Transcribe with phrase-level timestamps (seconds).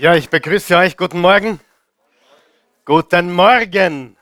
[0.00, 0.96] Ja, ich begrüße euch.
[0.96, 1.60] Guten Morgen.
[2.86, 4.16] Guten Morgen.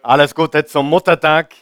[0.00, 1.52] Alles Gute zum Muttertag.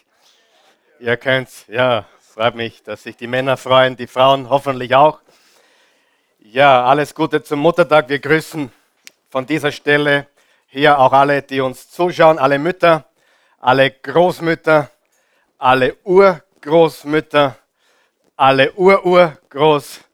[1.01, 5.21] Ihr könnt, ja, freut mich, dass sich die Männer freuen, die Frauen hoffentlich auch.
[6.39, 8.11] Ja, alles Gute zum Muttertag.
[8.11, 8.71] Wir grüßen
[9.31, 10.27] von dieser Stelle
[10.67, 13.07] hier auch alle, die uns zuschauen, alle Mütter,
[13.59, 14.91] alle Großmütter,
[15.57, 17.57] alle Urgroßmütter,
[18.37, 20.12] alle Ururgroßmütter.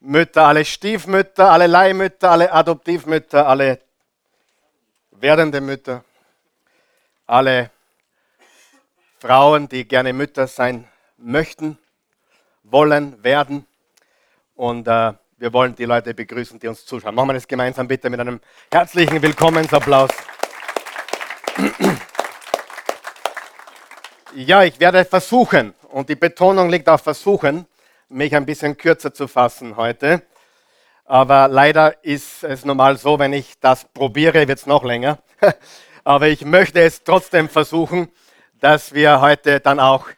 [0.00, 3.80] Mütter, alle Stiefmütter, alle Leihmütter, alle Adoptivmütter, alle
[5.10, 6.02] werdende Mütter,
[7.26, 7.70] alle
[9.18, 10.88] Frauen, die gerne Mütter sein
[11.18, 11.76] möchten,
[12.62, 13.66] wollen, werden.
[14.54, 17.14] Und äh, wir wollen die Leute begrüßen, die uns zuschauen.
[17.14, 18.40] Machen wir das gemeinsam bitte mit einem
[18.72, 20.10] herzlichen Willkommensapplaus.
[24.34, 27.66] Ja, ich werde versuchen, und die Betonung liegt auf versuchen,
[28.10, 30.22] mich ein bisschen kürzer zu fassen heute.
[31.04, 35.18] Aber leider ist es normal so, wenn ich das probiere, wird es noch länger.
[36.04, 38.08] Aber ich möchte es trotzdem versuchen,
[38.60, 40.08] dass wir heute dann auch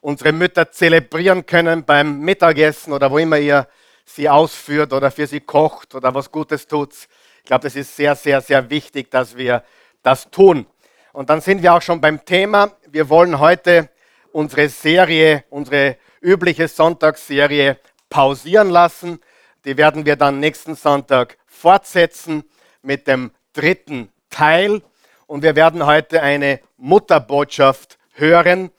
[0.00, 3.66] unsere Mütter zelebrieren können beim Mittagessen oder wo immer ihr
[4.04, 6.94] sie ausführt oder für sie kocht oder was Gutes tut.
[7.38, 9.64] Ich glaube, das ist sehr, sehr, sehr wichtig, dass wir
[10.02, 10.66] das tun.
[11.12, 12.72] Und dann sind wir auch schon beim Thema.
[12.86, 13.88] Wir wollen heute
[14.32, 17.78] unsere Serie, unsere übliche Sonntagsserie
[18.10, 19.20] pausieren lassen.
[19.64, 22.44] Die werden wir dann nächsten Sonntag fortsetzen
[22.82, 24.82] mit dem dritten Teil.
[25.26, 28.70] Und wir werden heute eine Mutterbotschaft hören.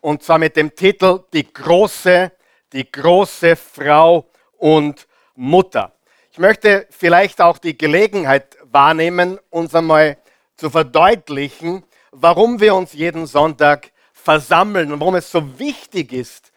[0.00, 2.32] Und zwar mit dem Titel Die große,
[2.72, 5.92] die große Frau und Mutter.
[6.32, 10.16] Ich möchte vielleicht auch die Gelegenheit wahrnehmen, uns einmal
[10.56, 16.49] zu verdeutlichen, warum wir uns jeden Sonntag versammeln und warum es so wichtig ist,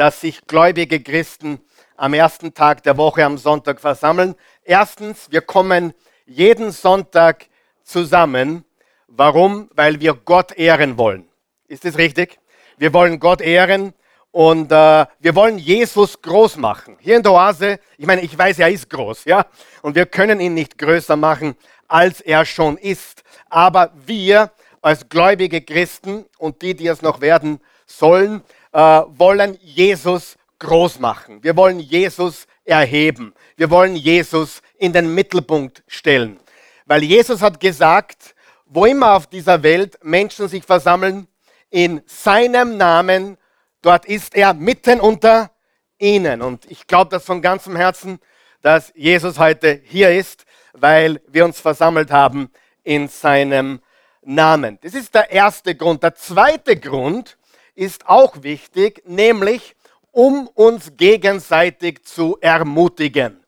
[0.00, 1.60] dass sich gläubige Christen
[1.98, 4.34] am ersten Tag der Woche am Sonntag versammeln.
[4.64, 5.92] Erstens, wir kommen
[6.24, 7.48] jeden Sonntag
[7.82, 8.64] zusammen.
[9.08, 9.68] Warum?
[9.74, 11.28] Weil wir Gott ehren wollen.
[11.68, 12.38] Ist das richtig?
[12.78, 13.92] Wir wollen Gott ehren
[14.30, 16.96] und äh, wir wollen Jesus groß machen.
[16.98, 19.44] Hier in der Oase, ich meine, ich weiß, er ist groß, ja,
[19.82, 21.56] und wir können ihn nicht größer machen,
[21.88, 23.22] als er schon ist.
[23.50, 28.42] Aber wir als gläubige Christen und die, die es noch werden sollen,
[28.72, 31.42] wollen Jesus groß machen.
[31.42, 33.34] Wir wollen Jesus erheben.
[33.56, 36.38] Wir wollen Jesus in den Mittelpunkt stellen.
[36.86, 38.34] Weil Jesus hat gesagt,
[38.66, 41.26] wo immer auf dieser Welt Menschen sich versammeln,
[41.70, 43.36] in seinem Namen,
[43.82, 45.50] dort ist er mitten unter
[45.98, 46.42] ihnen.
[46.42, 48.18] Und ich glaube das von ganzem Herzen,
[48.62, 52.50] dass Jesus heute hier ist, weil wir uns versammelt haben
[52.82, 53.80] in seinem
[54.22, 54.78] Namen.
[54.82, 56.02] Das ist der erste Grund.
[56.02, 57.38] Der zweite Grund
[57.74, 59.76] ist auch wichtig, nämlich
[60.12, 63.40] um uns gegenseitig zu ermutigen.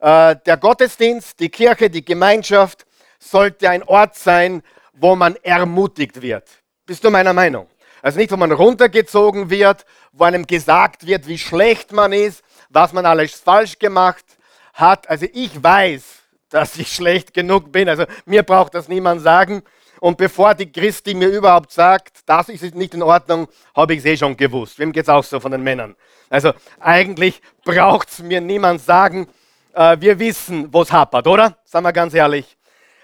[0.00, 2.86] Äh, der Gottesdienst, die Kirche, die Gemeinschaft
[3.18, 4.62] sollte ein Ort sein,
[4.94, 6.48] wo man ermutigt wird.
[6.86, 7.68] Bist du meiner Meinung?
[8.02, 12.92] Also nicht, wo man runtergezogen wird, wo einem gesagt wird, wie schlecht man ist, was
[12.92, 14.24] man alles falsch gemacht
[14.72, 15.08] hat.
[15.08, 16.02] Also ich weiß,
[16.48, 17.88] dass ich schlecht genug bin.
[17.88, 19.62] Also mir braucht das niemand sagen.
[20.00, 24.06] Und bevor die Christi mir überhaupt sagt, das ist nicht in Ordnung, habe ich es
[24.06, 24.78] eh schon gewusst.
[24.78, 25.94] Wem geht es auch so von den Männern?
[26.30, 29.28] Also eigentlich braucht es mir niemand sagen,
[29.74, 31.58] äh, wir wissen, wo es hapert, oder?
[31.64, 32.56] Sagen wir ganz ehrlich.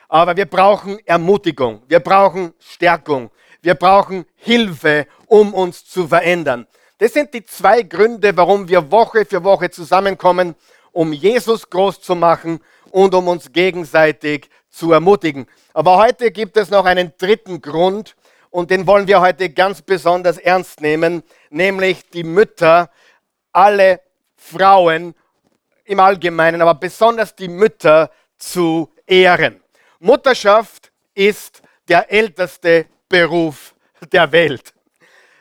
[0.09, 3.31] Aber wir brauchen Ermutigung, wir brauchen Stärkung,
[3.61, 6.67] wir brauchen Hilfe, um uns zu verändern.
[6.99, 10.55] Das sind die zwei Gründe, warum wir Woche für Woche zusammenkommen,
[10.93, 15.47] um Jesus groß zu machen und um uns gegenseitig zu ermutigen.
[15.73, 18.15] Aber heute gibt es noch einen dritten Grund
[18.51, 22.91] und den wollen wir heute ganz besonders ernst nehmen, nämlich die Mütter,
[23.53, 24.01] alle
[24.37, 25.15] Frauen
[25.85, 29.63] im Allgemeinen, aber besonders die Mütter zu ehren.
[29.99, 33.75] Mutterschaft ist der älteste Beruf
[34.13, 34.75] der Welt.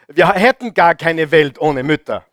[0.08, 2.26] Wir hätten gar keine Welt ohne Mütter.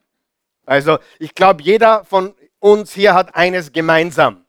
[0.66, 4.41] Also ich glaube, jeder von uns hier hat eines gemeinsam.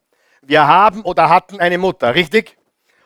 [0.46, 2.58] Wir haben oder hatten eine Mutter, richtig?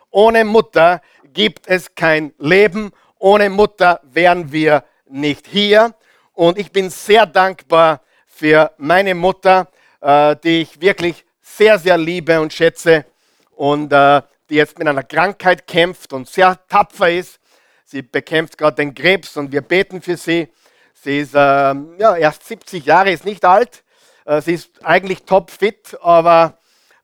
[0.10, 1.02] Ohne Mutter
[1.34, 2.92] gibt es kein Leben.
[3.20, 5.94] Ohne Mutter wären wir nicht hier.
[6.34, 9.68] Und ich bin sehr dankbar für meine Mutter,
[10.02, 13.06] äh, die ich wirklich sehr, sehr liebe und schätze
[13.52, 17.40] und äh, die jetzt mit einer Krankheit kämpft und sehr tapfer ist.
[17.86, 20.48] Sie bekämpft gerade den Krebs und wir beten für sie.
[20.94, 23.84] Sie ist äh, ja, erst 70 Jahre, ist nicht alt.
[24.26, 26.57] Äh, sie ist eigentlich topfit, aber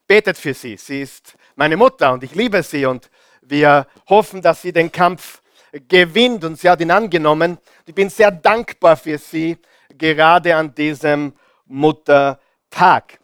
[0.06, 0.76] betet für sie.
[0.76, 3.10] Sie ist meine Mutter und ich liebe sie und
[3.42, 5.40] wir hoffen, dass sie den Kampf
[5.88, 7.58] gewinnt und sie hat ihn angenommen.
[7.86, 9.58] Ich bin sehr dankbar für sie,
[9.96, 11.32] gerade an diesem
[11.66, 13.18] Muttertag.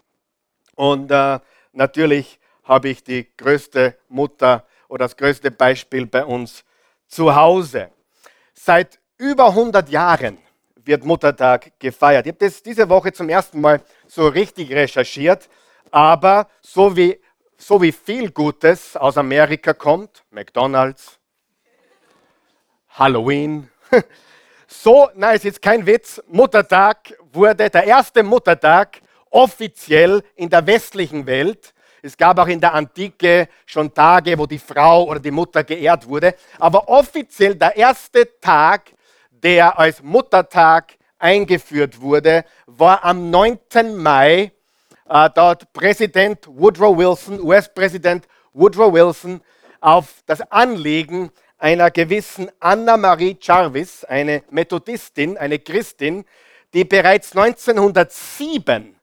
[0.75, 1.39] Und äh,
[1.73, 6.65] natürlich habe ich die größte Mutter oder das größte Beispiel bei uns
[7.07, 7.91] zu Hause.
[8.55, 10.39] Seit über 100 Jahren
[10.77, 12.27] wird Muttertag gefeiert.
[12.27, 15.49] Ich habe das diese Woche zum ersten Mal so richtig recherchiert,
[15.91, 17.21] aber so wie,
[17.57, 21.19] so wie viel Gutes aus Amerika kommt, McDonald's,
[22.91, 23.71] Halloween,
[24.67, 29.01] so, nein, ist kein Witz, Muttertag wurde der erste Muttertag
[29.31, 31.73] offiziell in der westlichen Welt.
[32.03, 36.09] Es gab auch in der Antike schon Tage, wo die Frau oder die Mutter geehrt
[36.09, 36.35] wurde.
[36.59, 38.93] Aber offiziell der erste Tag,
[39.31, 43.59] der als Muttertag eingeführt wurde, war am 9.
[43.97, 44.53] Mai.
[45.11, 49.41] Äh, dort Präsident Woodrow Wilson, US-Präsident Woodrow Wilson,
[49.81, 56.25] auf das Anliegen einer gewissen Anna Marie Jarvis, eine Methodistin, eine Christin,
[56.73, 58.95] die bereits 1907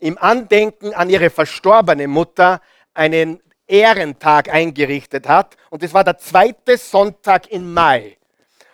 [0.00, 2.60] im Andenken an ihre verstorbene Mutter
[2.92, 5.56] einen Ehrentag eingerichtet hat.
[5.70, 8.16] Und es war der zweite Sonntag im Mai.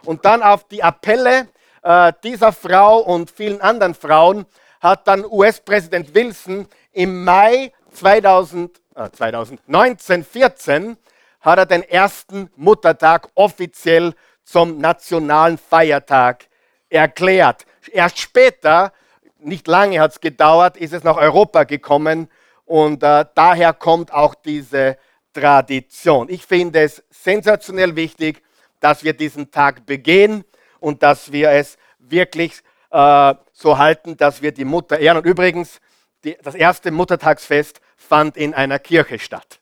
[0.06, 1.48] Und dann auf die Appelle
[1.82, 4.46] äh, dieser Frau und vielen anderen Frauen
[4.80, 10.96] hat dann US-Präsident Wilson im Mai 2000, äh, 2019,
[11.40, 14.14] hat er den ersten Muttertag offiziell
[14.44, 16.46] zum nationalen Feiertag
[16.88, 17.66] erklärt.
[17.92, 18.92] Erst später
[19.38, 22.28] nicht lange hat es gedauert, ist es nach Europa gekommen
[22.64, 24.98] und äh, daher kommt auch diese
[25.32, 26.28] Tradition.
[26.28, 28.42] Ich finde es sensationell wichtig,
[28.80, 30.44] dass wir diesen Tag begehen
[30.80, 32.60] und dass wir es wirklich
[32.90, 35.18] äh, so halten, dass wir die Mutter ehren.
[35.18, 35.80] Und übrigens,
[36.22, 39.58] die, das erste Muttertagsfest fand in einer Kirche statt.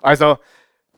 [0.00, 0.38] Also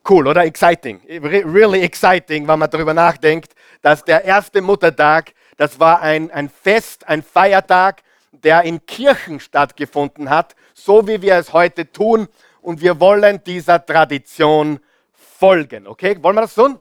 [0.09, 0.45] cool, oder?
[0.45, 1.01] Exciting.
[1.09, 7.09] Really exciting, wenn man darüber nachdenkt, dass der erste Muttertag das war ein, ein Fest,
[7.09, 12.29] ein Feiertag, der in Kirchen stattgefunden hat, so wie wir es heute tun.
[12.61, 14.81] Und wir wollen dieser Tradition
[15.15, 15.87] folgen.
[15.87, 16.79] Okay, wollen wir das tun?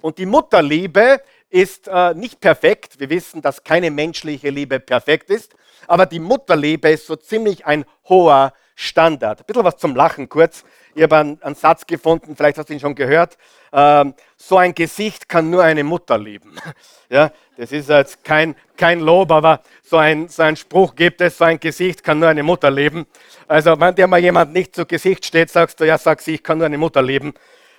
[0.00, 2.98] Und die Mutterliebe ist äh, nicht perfekt.
[2.98, 5.54] Wir wissen, dass keine menschliche Liebe perfekt ist.
[5.86, 9.40] Aber die Mutterliebe ist so ziemlich ein hoher Standard.
[9.40, 10.64] Ein bisschen was zum Lachen kurz.
[10.94, 13.36] Ich habe einen, einen Satz gefunden, vielleicht hast du ihn schon gehört.
[13.72, 16.56] Ähm, so ein Gesicht kann nur eine Mutter lieben.
[17.12, 21.38] Ja, das ist jetzt kein, kein Lob, aber so ein, so ein Spruch gibt es,
[21.38, 23.04] so ein Gesicht kann nur eine Mutter leben.
[23.48, 26.44] Also wenn dir mal jemand nicht zu Gesicht steht, sagst du, ja, sag sie, ich
[26.44, 27.34] kann nur eine Mutter leben,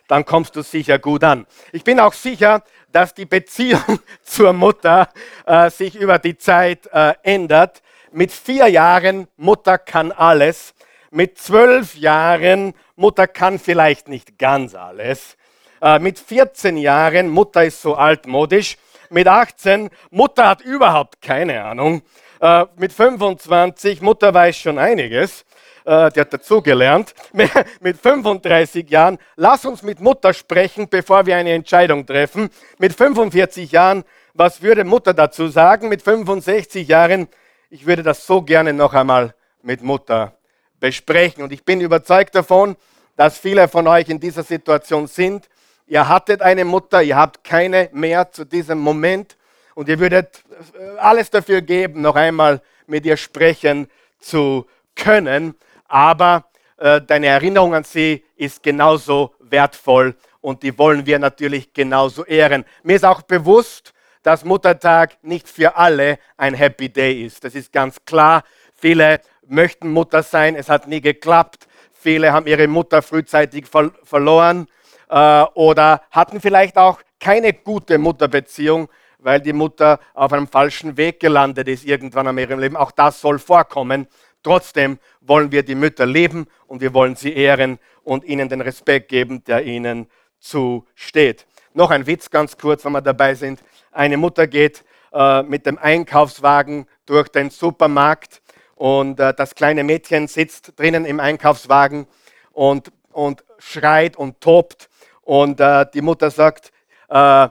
[0.10, 1.48] dann kommst du sicher gut an.
[1.72, 5.10] Ich bin auch sicher, dass die Beziehung zur Mutter
[5.46, 7.82] äh, sich über die Zeit äh, ändert.
[8.12, 10.74] Mit vier Jahren, Mutter kann alles.
[11.12, 15.38] Mit zwölf Jahren, Mutter kann vielleicht nicht ganz alles.
[15.82, 18.78] Äh, mit 14 Jahren, Mutter ist so altmodisch.
[19.10, 22.02] Mit 18, Mutter hat überhaupt keine Ahnung.
[22.40, 25.46] Äh, mit 25, Mutter weiß schon einiges.
[25.86, 27.14] Äh, die hat dazugelernt.
[27.80, 32.50] mit 35 Jahren, lass uns mit Mutter sprechen, bevor wir eine Entscheidung treffen.
[32.78, 35.90] Mit 45 Jahren, was würde Mutter dazu sagen?
[35.90, 37.28] Mit 65 Jahren,
[37.70, 40.34] ich würde das so gerne noch einmal mit Mutter
[40.80, 41.44] besprechen.
[41.44, 42.76] Und ich bin überzeugt davon,
[43.16, 45.48] dass viele von euch in dieser Situation sind.
[45.88, 49.38] Ihr hattet eine Mutter, ihr habt keine mehr zu diesem Moment
[49.76, 50.44] und ihr würdet
[50.80, 53.88] äh, alles dafür geben, noch einmal mit ihr sprechen
[54.20, 55.56] zu können.
[55.92, 56.46] Aber
[56.78, 62.64] äh, deine Erinnerung an sie ist genauso wertvoll und die wollen wir natürlich genauso ehren.
[62.84, 67.44] Mir ist auch bewusst, dass Muttertag nicht für alle ein Happy Day ist.
[67.44, 68.44] Das ist ganz klar.
[68.74, 71.68] Viele möchten Mutter sein, es hat nie geklappt.
[71.92, 74.68] Viele haben ihre Mutter frühzeitig ver verloren
[75.10, 78.88] äh, oder hatten vielleicht auch keine gute Mutterbeziehung,
[79.20, 82.78] weil die Mutter auf einem falschen Weg gelandet ist irgendwann in ihrem Leben.
[82.78, 84.08] Auch das soll vorkommen.
[84.44, 89.10] Trotzdem wollen wir die Mütter leben und wir wollen sie ehren und ihnen den Respekt
[89.10, 90.08] geben, der ihnen
[90.40, 91.46] zusteht.
[91.74, 93.62] Noch ein Witz ganz kurz, wenn wir dabei sind.
[93.92, 94.84] Eine Mutter geht
[95.14, 98.42] äh, mit dem Einkaufswagen durch den Supermarkt
[98.76, 102.08] und äh, das kleine Mädchen sitzt drinnen im Einkaufswagen
[102.52, 104.90] und, und schreit und tobt.
[105.22, 106.72] Und äh, die Mutter sagt,
[107.10, 107.48] äh,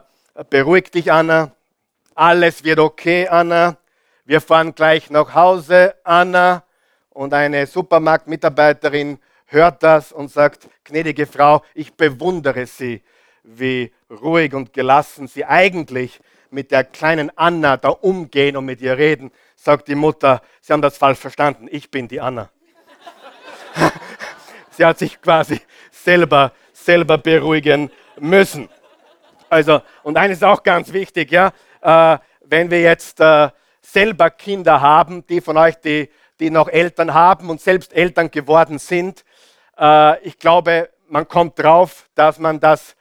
[0.48, 1.52] beruhig dich, Anna,
[2.14, 3.76] alles wird okay, Anna,
[4.24, 6.64] wir fahren gleich nach Hause, Anna.
[7.20, 13.02] Und eine Supermarktmitarbeiterin hört das und sagt, gnädige Frau, ich bewundere Sie,
[13.42, 18.96] wie ruhig und gelassen Sie eigentlich mit der kleinen Anna da umgehen und mit ihr
[18.96, 22.48] reden sagt die Mutter, Sie haben das falsch verstanden, ich bin die Anna.
[24.70, 25.60] Sie hat sich quasi
[25.90, 28.70] selber, selber beruhigen müssen.
[29.50, 33.50] Also, und eines ist auch ganz wichtig, ja, äh, wenn wir jetzt äh,
[33.82, 36.08] selber Kinder haben, die von euch, die,
[36.40, 39.24] die noch Eltern haben und selbst Eltern geworden sind,
[39.80, 42.94] Äh, ich glaube, man kommt drauf, dass man das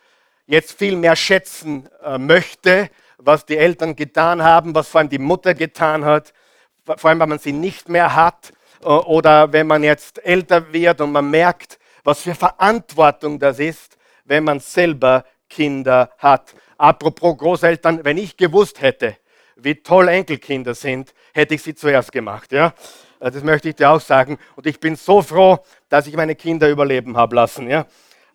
[0.48, 5.20] jetzt viel mehr schätzen äh, möchte, was die Eltern getan haben, was vor allem die
[5.20, 6.34] Mutter getan hat,
[6.86, 11.02] vor allem, wenn man sie nicht mehr hat äh, oder wenn man jetzt älter wird
[11.02, 16.56] und man merkt, was für Verantwortung das ist, wenn man selber Kinder hat.
[16.78, 19.18] Apropos Großeltern, wenn ich gewusst hätte,
[19.58, 22.52] wie toll Enkelkinder sind, hätte ich sie zuerst gemacht.
[22.54, 22.74] Ja?
[23.20, 24.38] Äh, das möchte ich dir auch sagen.
[24.56, 25.60] Und ich bin so froh,
[25.90, 27.70] dass ich meine Kinder überleben habe lassen.
[27.70, 27.86] Ja?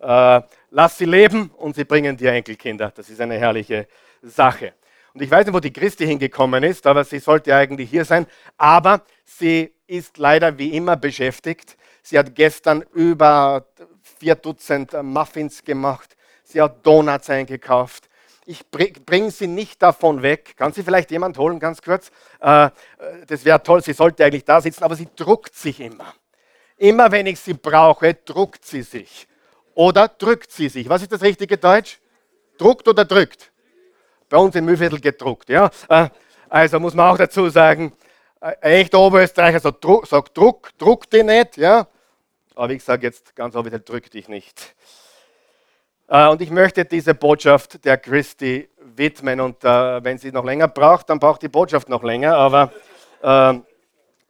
[0.01, 2.93] Äh, lass sie leben und sie bringen dir Enkelkinder.
[2.95, 3.87] Das ist eine herrliche
[4.23, 4.75] Sache.
[5.13, 8.27] Und ich weiß nicht, wo die Christi hingekommen ist, aber sie sollte eigentlich hier sein.
[8.57, 11.77] Aber sie ist leider wie immer beschäftigt.
[12.03, 13.67] Sie hat gestern über
[14.03, 16.17] vier Dutzend Muffins gemacht.
[16.43, 18.09] Sie hat Donuts eingekauft
[18.47, 20.57] ich bringe sie nicht davon weg.
[20.57, 22.11] Kann sie vielleicht jemand holen, ganz kurz?
[22.41, 22.71] Äh,
[23.27, 26.15] das wäre toll, sie sollte eigentlich da sitzen, aber sie druckt sich immer.
[26.77, 29.27] Immer wenn ich sie brauche, druckt sie sich.
[29.75, 30.89] Oder drückt sie sich.
[30.89, 31.99] Was ist das richtige Deutsch?
[32.59, 33.51] Druckt oder drückt?
[34.29, 35.49] Bei uns im Mühlviertel gedruckt.
[35.49, 35.71] Ja?
[35.89, 36.09] Äh,
[36.49, 37.93] also muss man auch dazu sagen,
[38.41, 39.85] äh, echter Oberösterreicher sagt,
[40.37, 41.57] Druck, druck die nicht.
[41.57, 41.89] Ja?
[42.55, 44.75] Aber ich sage jetzt ganz offiziell, drück dich nicht.
[46.09, 49.41] Äh, und ich möchte diese Botschaft der Christi widmen.
[49.41, 52.37] Und äh, wenn sie noch länger braucht, dann braucht die Botschaft noch länger.
[52.37, 52.73] Aber
[53.23, 53.55] äh,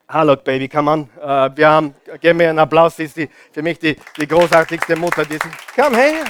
[0.09, 1.11] hallo Baby, come on.
[1.21, 2.97] Äh, wir haben, geben mir einen Applaus.
[2.97, 5.25] Sie ist die, für mich die, die großartigste Mutter.
[5.25, 6.25] Die sie, komm her.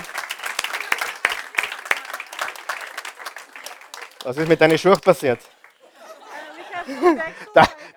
[4.24, 5.40] Was ist mit deinen Schuhen passiert?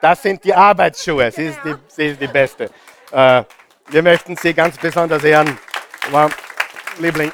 [0.01, 1.31] das sind die Arbeitsschuhe.
[1.31, 2.69] Sie ist die, sie ist die Beste.
[3.11, 3.43] Äh,
[3.89, 5.57] wir möchten Sie ganz besonders ehren.
[6.99, 7.31] Liebling,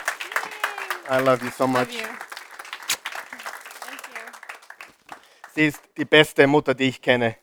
[1.10, 1.93] I love you so much.
[1.93, 2.00] You.
[5.55, 7.38] Sie ist die beste Mutter, die ich kenne.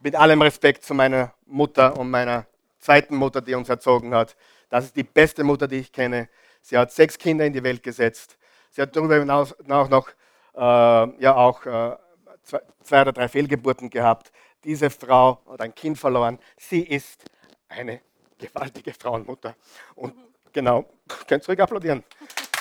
[0.00, 2.46] Mit allem Respekt zu meiner Mutter und meiner
[2.78, 4.36] zweiten Mutter, die uns erzogen hat.
[4.68, 6.28] Das ist die beste Mutter, die ich kenne.
[6.60, 8.38] Sie hat sechs Kinder in die Welt gesetzt.
[8.70, 10.08] Sie hat darüber hinaus auch noch
[10.54, 11.96] äh, ja auch äh,
[12.44, 14.30] zwei, zwei oder drei Fehlgeburten gehabt.
[14.62, 16.38] Diese Frau hat ein Kind verloren.
[16.56, 17.24] Sie ist
[17.68, 18.02] eine
[18.38, 19.56] gewaltige Frauenmutter.
[19.96, 20.14] Und
[20.52, 20.84] Genau,
[21.26, 22.04] könnt ihr ruhig applaudieren.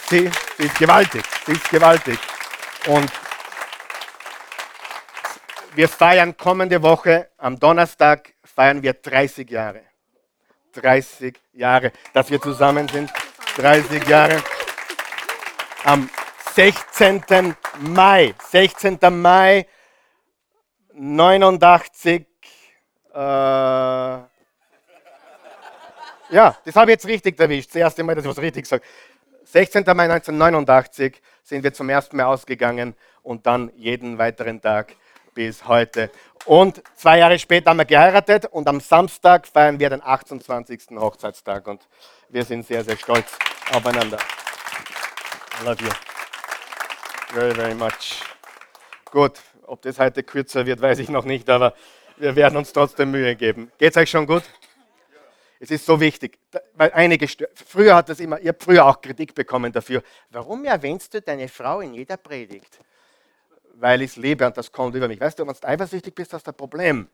[0.10, 2.20] Sie, sie ist gewaltig, sie ist gewaltig.
[2.88, 3.12] Und
[5.76, 9.82] wir feiern kommende Woche, am Donnerstag feiern wir 30 Jahre.
[10.74, 13.12] 30 Jahre, dass wir zusammen sind.
[13.58, 14.44] 30 Jahre.
[15.84, 16.10] Am
[16.54, 17.56] 16.
[17.80, 19.00] Mai, 16.
[19.22, 19.68] Mai
[20.94, 22.28] 89,
[23.14, 23.18] äh,
[26.30, 27.70] ja, das habe ich jetzt richtig erwischt.
[27.70, 28.84] Das erste Mal, dass ich was richtig sage.
[29.46, 29.84] 16.
[29.84, 34.96] Mai 1989 sind wir zum ersten Mal ausgegangen und dann jeden weiteren Tag
[35.34, 36.12] bis heute.
[36.46, 40.98] Und zwei Jahre später haben wir geheiratet und am Samstag feiern wir den 28.
[40.98, 41.88] Hochzeitstag und
[42.30, 43.38] wir sind sehr, sehr stolz
[43.74, 44.18] aufeinander.
[45.62, 45.90] I love you.
[47.34, 48.22] Very, very much.
[49.12, 51.74] Gut, ob das heute kürzer wird, weiß ich noch nicht, aber
[52.18, 53.72] wir werden uns trotzdem Mühe geben.
[53.78, 54.44] Geht es euch schon gut?
[55.60, 56.40] Es ist so wichtig,
[56.74, 60.02] weil einige, früher hat das immer, ihr habt früher auch Kritik bekommen dafür.
[60.30, 62.80] Warum erwähnst du deine Frau in jeder Predigt?
[63.74, 65.20] Weil ich es liebe und das kommt über mich.
[65.20, 67.10] Weißt du, wenn du eifersüchtig bist, hast du ein Problem.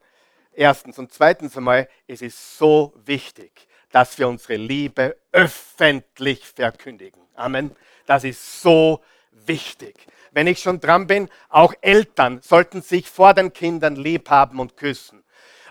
[0.53, 7.21] Erstens und zweitens einmal, es ist so wichtig, dass wir unsere Liebe öffentlich verkündigen.
[7.33, 7.75] Amen.
[8.05, 10.07] Das ist so wichtig.
[10.31, 14.77] Wenn ich schon dran bin, auch Eltern sollten sich vor den Kindern lieb haben und
[14.77, 15.24] küssen.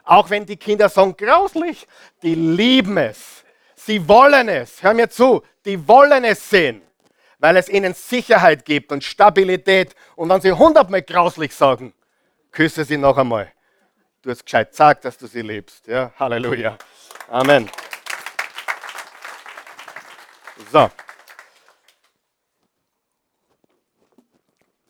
[0.04, 1.86] Auch wenn die Kinder sagen, grauslich,
[2.22, 3.42] die lieben es.
[3.74, 4.82] Sie wollen es.
[4.82, 6.82] Hör mir zu, die wollen es sehen,
[7.38, 9.94] weil es ihnen Sicherheit gibt und Stabilität.
[10.14, 11.94] Und wenn sie hundertmal grauslich sagen,
[12.52, 13.50] küsse sie noch einmal.
[14.22, 15.86] Du hast gescheit gesagt, dass du sie liebst.
[15.86, 16.78] Ja, Halleluja.
[17.28, 17.70] Amen.
[20.70, 20.90] So.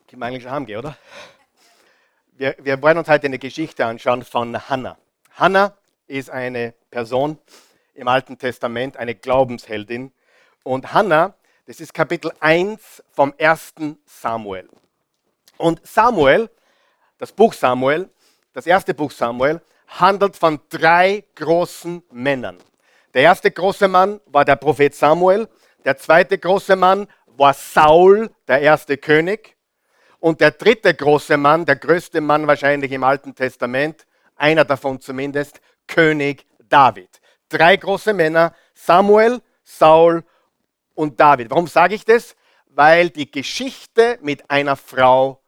[0.09, 0.97] Können wir eigentlich schon heimgehen, oder?
[2.33, 4.97] Wir, wir wollen uns heute eine Geschichte anschauen von Hannah.
[5.37, 5.77] Hannah
[6.07, 7.39] ist eine Person
[7.95, 10.13] im Alten Testament, eine Glaubensheldin.
[10.63, 11.35] Und Hannah,
[11.67, 14.69] das ist Kapitel 1 vom ersten Samuel.
[15.57, 16.51] Und Samuel,
[17.19, 18.09] das Buch Samuel,
[18.53, 22.59] das erste Buch Samuel, handelt von drei großen Männern.
[23.13, 25.49] Der erste große Mann war der Prophet Samuel,
[25.85, 29.57] der zweite große Mann war Saul, der erste König,
[30.21, 34.07] und der dritte große Mann, der größte Mann wahrscheinlich im Alten Testament,
[34.45, 37.09] einer davon zumindest, König David.
[37.49, 40.23] Drei große Männer, Samuel, Saul
[40.95, 41.51] und David.
[41.51, 42.37] Warum sage ich das?
[42.67, 45.41] Weil die Geschichte mit einer Frau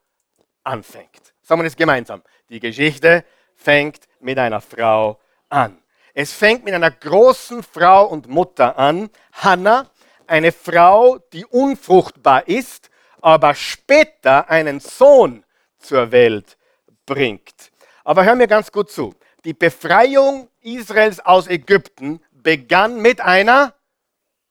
[0.64, 1.34] anfängt.
[1.42, 2.22] Sagen wir das gemeinsam.
[2.48, 3.24] Die Geschichte
[3.54, 5.76] fängt mit einer Frau an.
[6.14, 9.90] Es fängt mit einer großen Frau und Mutter an, Hannah,
[10.26, 12.88] eine Frau, die unfruchtbar ist,
[13.20, 15.44] aber später einen Sohn
[15.78, 16.56] zur Welt
[17.04, 17.70] bringt.
[18.06, 19.16] Aber hör mir ganz gut zu.
[19.44, 23.74] Die Befreiung Israels aus Ägypten begann mit einer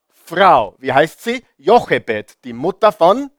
[0.10, 0.76] Frau.
[0.78, 1.42] Wie heißt sie?
[1.56, 3.32] Jochebed, die Mutter von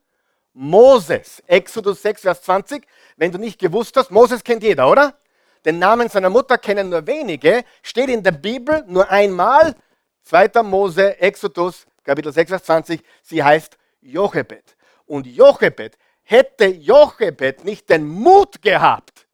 [0.54, 1.42] Moses.
[1.46, 2.87] Exodus 6, Vers 20.
[3.18, 5.18] Wenn du nicht gewusst hast, Moses kennt jeder, oder?
[5.66, 7.62] Den Namen seiner Mutter kennen nur wenige.
[7.82, 9.75] Steht in der Bibel nur einmal.
[10.23, 10.62] 2.
[10.62, 13.02] Mose, Exodus, Kapitel 6, Vers 20.
[13.23, 14.78] Sie heißt Jochebed.
[15.04, 19.25] Und Jochebed hätte Jochebed nicht den Mut gehabt,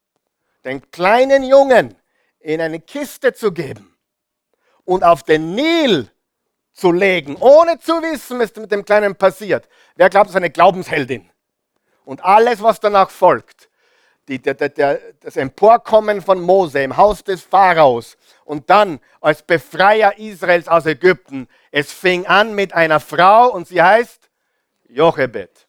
[0.65, 1.97] den kleinen Jungen
[2.41, 3.97] in eine Kiste zu geben
[4.85, 6.11] und auf den Nil
[6.73, 9.69] zu legen, ohne zu wissen, was mit dem Kleinen passiert.
[9.97, 11.29] Wer glaubt, das ist eine Glaubensheldin?
[12.05, 13.69] Und alles, was danach folgt,
[14.29, 20.17] die, der, der, das Emporkommen von Mose im Haus des Pharaos und dann als Befreier
[20.19, 24.31] Israels aus Ägypten, es fing an mit einer Frau und sie heißt
[24.89, 25.67] Jochebed.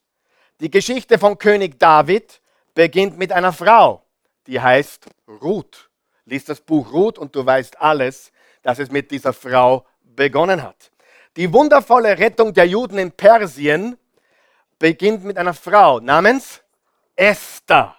[0.60, 2.42] Die Geschichte von König David
[2.76, 4.03] beginnt mit einer Frau,
[4.48, 5.90] die heißt Ruth.
[6.26, 8.32] Lies das Buch Ruth und du weißt alles,
[8.62, 10.92] dass es mit dieser Frau begonnen hat.
[11.36, 13.98] Die wundervolle Rettung der Juden in Persien
[14.80, 16.62] beginnt mit einer Frau namens
[17.16, 17.96] Esther.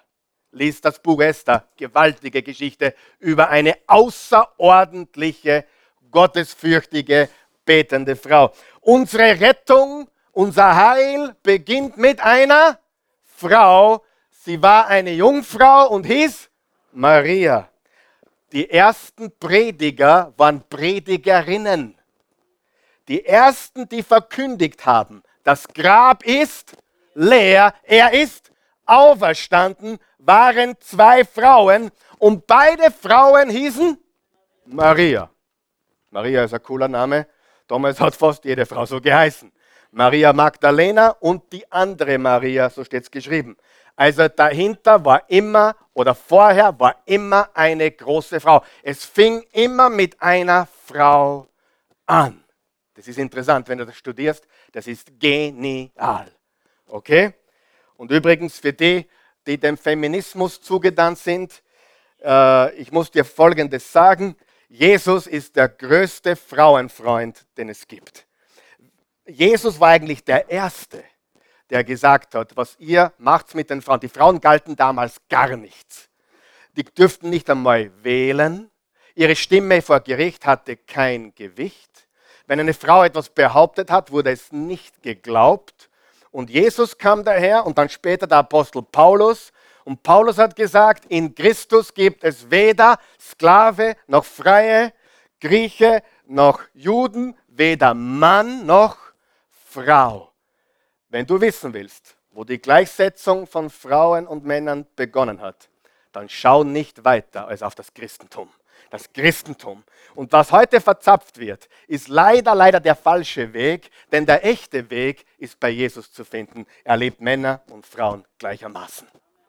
[0.53, 5.65] Lies das Buch Esther, gewaltige Geschichte über eine außerordentliche,
[6.11, 7.29] gottesfürchtige,
[7.65, 8.53] betende Frau.
[8.81, 12.79] Unsere Rettung, unser Heil beginnt mit einer
[13.25, 14.04] Frau.
[14.45, 16.51] Sie war eine Jungfrau und hieß
[16.93, 17.67] Maria.
[18.53, 21.99] Die ersten Prediger waren Predigerinnen.
[23.09, 26.77] Die ersten, die verkündigt haben, das Grab ist
[27.15, 28.53] leer, er ist
[28.85, 33.97] auferstanden, waren zwei Frauen und beide Frauen hießen
[34.67, 35.31] Maria.
[36.11, 37.27] Maria ist ein cooler Name.
[37.67, 39.51] Damals hat fast jede Frau so geheißen.
[39.91, 43.57] Maria Magdalena und die andere Maria, so steht es geschrieben.
[43.97, 48.65] Also dahinter war immer oder vorher war immer eine große Frau.
[48.83, 51.49] Es fing immer mit einer Frau
[52.07, 52.43] an.
[52.95, 54.47] Das ist interessant, wenn du das studierst.
[54.73, 56.31] Das ist genial.
[56.87, 57.35] Okay?
[57.97, 59.09] Und übrigens für die,
[59.47, 61.63] die dem Feminismus zugedannt sind,
[62.23, 64.37] äh, ich muss dir Folgendes sagen.
[64.69, 68.27] Jesus ist der größte Frauenfreund, den es gibt.
[69.27, 71.05] Jesus war eigentlich der Erste,
[71.71, 74.01] der gesagt hat, was ihr macht mit den Frauen.
[74.01, 76.09] Die Frauen galten damals gar nichts.
[76.77, 78.71] Die dürften nicht einmal wählen.
[79.15, 82.09] Ihre Stimme vor Gericht hatte kein Gewicht.
[82.47, 85.89] Wenn eine Frau etwas behauptet hat, wurde es nicht geglaubt.
[86.31, 89.53] Und Jesus kam daher und dann später der Apostel Paulus.
[89.85, 94.93] Und Paulus hat gesagt, in Christus gibt es weder Sklave noch Freie,
[95.41, 98.97] Grieche noch Juden, weder Mann noch
[99.71, 100.34] Frau.
[101.15, 105.69] Wenn du wissen willst, wo die Gleichsetzung von Frauen und Männern begonnen hat,
[106.11, 108.51] dann schau nicht weiter als auf das Christentum
[108.91, 109.83] das Christentum.
[110.15, 115.25] Und was heute verzapft wird, ist leider, leider der falsche Weg, denn der echte Weg
[115.39, 116.67] ist bei Jesus zu finden.
[116.85, 119.09] Er lebt Männer und Frauen gleichermaßen.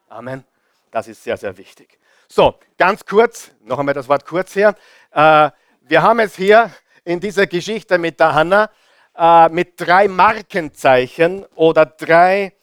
[0.10, 0.44] Amen.
[0.90, 2.00] Das ist sehr, sehr wichtig.
[2.28, 4.76] So, ganz kurz, noch einmal das Wort kurz hier.
[5.12, 5.50] Äh,
[5.82, 6.72] wir haben es hier
[7.04, 8.70] in dieser Geschichte mit der Hanna
[9.18, 12.54] äh, mit drei Markenzeichen oder drei,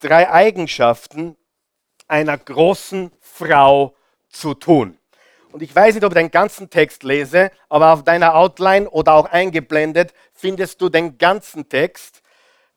[0.00, 1.36] drei Eigenschaften
[2.08, 3.94] einer großen Frau
[4.28, 4.98] zu tun.
[5.52, 9.14] Und ich weiß nicht, ob ich den ganzen Text lese, aber auf deiner Outline oder
[9.14, 12.22] auch eingeblendet findest du den ganzen Text.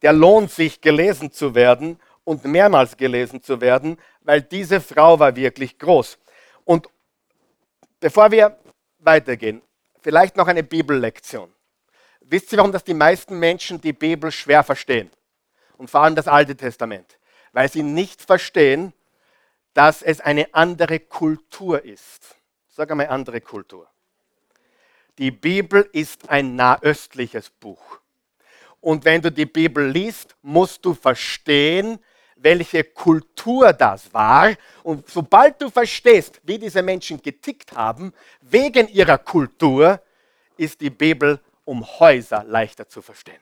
[0.03, 5.36] Der lohnt sich gelesen zu werden und mehrmals gelesen zu werden, weil diese Frau war
[5.36, 6.19] wirklich groß.
[6.65, 6.88] Und
[7.99, 8.60] bevor wir
[8.99, 9.62] weitergehen,
[10.01, 11.51] vielleicht noch eine Bibellektion.
[12.30, 15.10] Wisst ihr, warum das die meisten Menschen die Bibel schwer verstehen?
[15.78, 17.18] Und vor allem das Alte Testament.
[17.54, 18.92] Weil sie nicht verstehen,
[19.74, 22.36] dass es eine andere Kultur ist.
[22.68, 23.88] Sag einmal andere Kultur.
[25.18, 28.00] Die Bibel ist ein nahöstliches Buch.
[28.82, 31.98] Und wenn du die Bibel liest, musst du verstehen,
[32.36, 34.54] welche Kultur das war.
[34.84, 40.02] Und sobald du verstehst, wie diese Menschen getickt haben, wegen ihrer Kultur,
[40.58, 43.41] ist die Bibel um Häuser leichter zu verstehen.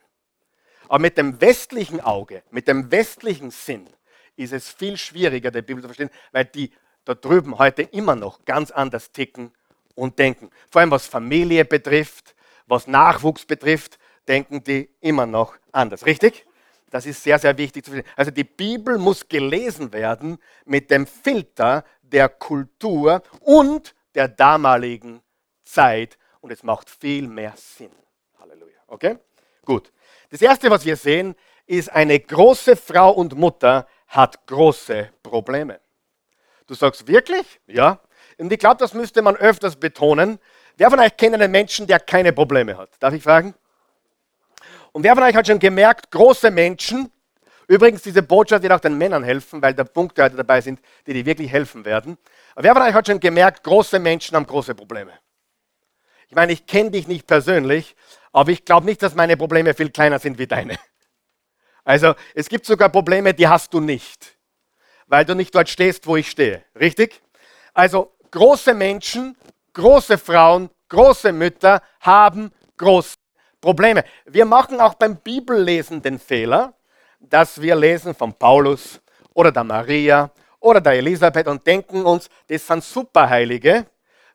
[0.87, 3.87] Aber mit dem westlichen Auge, mit dem westlichen Sinn,
[4.35, 6.71] ist es viel schwieriger, die Bibel zu verstehen, weil die
[7.05, 9.51] da drüben heute immer noch ganz anders ticken
[9.93, 10.49] und denken.
[10.71, 12.35] Vor allem was Familie betrifft,
[12.65, 16.05] was Nachwuchs betrifft, denken die immer noch anders.
[16.07, 16.47] Richtig?
[16.89, 18.11] Das ist sehr, sehr wichtig zu verstehen.
[18.15, 25.21] Also die Bibel muss gelesen werden mit dem Filter der Kultur und der damaligen
[25.63, 27.91] Zeit und es macht viel mehr Sinn.
[28.95, 29.17] Okay?
[29.65, 29.91] Gut.
[30.29, 31.35] Das erste, was wir sehen,
[31.67, 35.81] ist eine große Frau und Mutter hat große Probleme.
[36.65, 37.59] Du sagst wirklich?
[37.67, 37.99] Ja.
[38.37, 40.39] Und ich glaube, das müsste man öfters betonen.
[40.77, 42.89] Wer von euch kennt einen Menschen, der keine Probleme hat?
[42.99, 43.53] Darf ich fragen?
[44.93, 47.11] Und wer von euch hat schon gemerkt, große Menschen,
[47.67, 51.13] übrigens diese Botschaft wird auch den Männern helfen, weil da Punkte heute dabei sind, die
[51.13, 52.17] dir wirklich helfen werden.
[52.55, 55.11] Aber wer von euch hat schon gemerkt, große Menschen haben große Probleme?
[56.27, 57.95] Ich meine, ich kenne dich nicht persönlich,
[58.35, 60.77] aber ich glaube nicht, dass meine Probleme viel kleiner sind wie deine.
[61.85, 64.37] Also es gibt sogar Probleme, die hast du nicht,
[65.07, 66.65] weil du nicht dort stehst, wo ich stehe.
[66.77, 67.21] Richtig?
[67.73, 69.37] Also große Menschen,
[69.71, 73.15] große Frauen, große Mütter haben große
[73.61, 74.03] Probleme.
[74.25, 76.73] Wir machen auch beim Bibellesen den Fehler,
[77.21, 78.99] dass wir lesen von Paulus
[79.33, 83.85] oder der Maria oder der Elisabeth und denken uns, das sind Superheilige,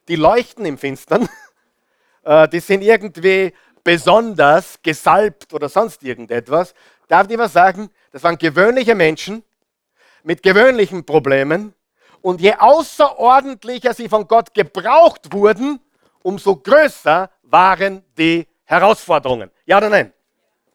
[0.08, 1.28] die leuchten im Finstern,
[2.24, 3.52] äh, die sind irgendwie
[3.90, 6.74] besonders gesalbt oder sonst irgendetwas.
[7.08, 7.90] Darf ich was sagen?
[8.12, 9.42] Das waren gewöhnliche Menschen
[10.22, 11.74] mit gewöhnlichen Problemen.
[12.22, 15.80] Und je außerordentlicher sie von Gott gebraucht wurden,
[16.22, 19.50] umso größer waren die Herausforderungen.
[19.66, 20.12] Ja oder nein?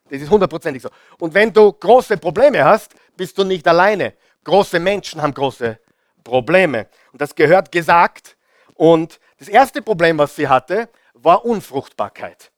[0.10, 0.89] Das ist hundertprozentig so.
[1.17, 4.15] Und wenn du große Probleme hast, bist du nicht alleine.
[4.43, 5.80] Große Menschen haben große
[6.21, 6.88] Probleme.
[7.13, 8.36] Und das gehört gesagt.
[8.73, 12.51] Und das erste Problem, was sie hatte, war Unfruchtbarkeit.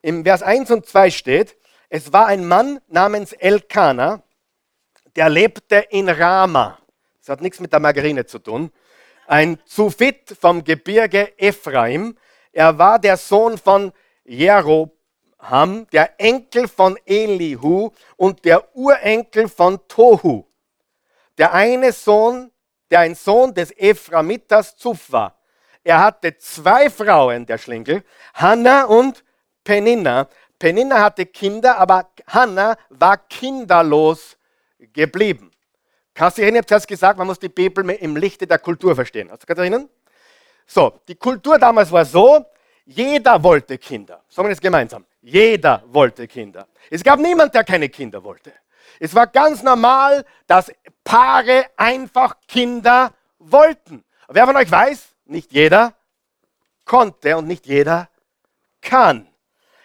[0.00, 1.56] Im Vers 1 und 2 steht,
[1.88, 4.22] es war ein Mann namens Elkanah,
[5.16, 6.78] der lebte in Rama.
[7.18, 8.70] Das hat nichts mit der Margarine zu tun.
[9.26, 12.16] Ein Zufit vom Gebirge Ephraim.
[12.52, 13.92] Er war der Sohn von
[14.24, 20.46] Jeroham, der Enkel von Elihu und der Urenkel von Tohu.
[21.36, 22.52] Der eine Sohn,
[22.90, 25.38] der ein Sohn des Ephramitas Zuf war.
[25.82, 29.24] Er hatte zwei Frauen, der Schlingel, Hannah und
[29.68, 30.26] Peninna.
[30.58, 34.38] Peninna hatte Kinder, aber Hannah war kinderlos
[34.78, 35.50] geblieben.
[36.14, 39.30] Katharina hat zuerst gesagt, man muss die Bibel im Lichte der Kultur verstehen.
[39.30, 39.84] Hast du Katharina?
[40.66, 42.46] So, die Kultur damals war so,
[42.86, 44.24] jeder wollte Kinder.
[44.30, 45.04] Sagen wir das gemeinsam.
[45.20, 46.66] Jeder wollte Kinder.
[46.90, 48.54] Es gab niemand, der keine Kinder wollte.
[48.98, 50.72] Es war ganz normal, dass
[51.04, 54.02] Paare einfach Kinder wollten.
[54.28, 55.92] wer von euch weiß, nicht jeder
[56.86, 58.08] konnte und nicht jeder
[58.80, 59.28] kann.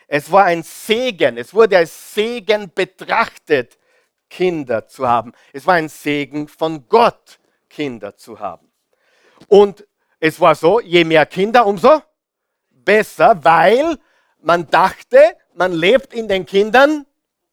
[0.08, 1.38] Es war ein Segen.
[1.38, 3.78] Es wurde als Segen betrachtet,
[4.30, 5.34] Kinder zu haben.
[5.52, 7.40] Es war ein Segen von Gott,
[7.70, 8.72] Kinder zu haben.
[9.48, 9.86] Und
[10.20, 12.02] es war so, je mehr Kinder, umso
[12.70, 13.98] besser, weil
[14.42, 15.20] man dachte,
[15.54, 17.06] man lebt in den Kindern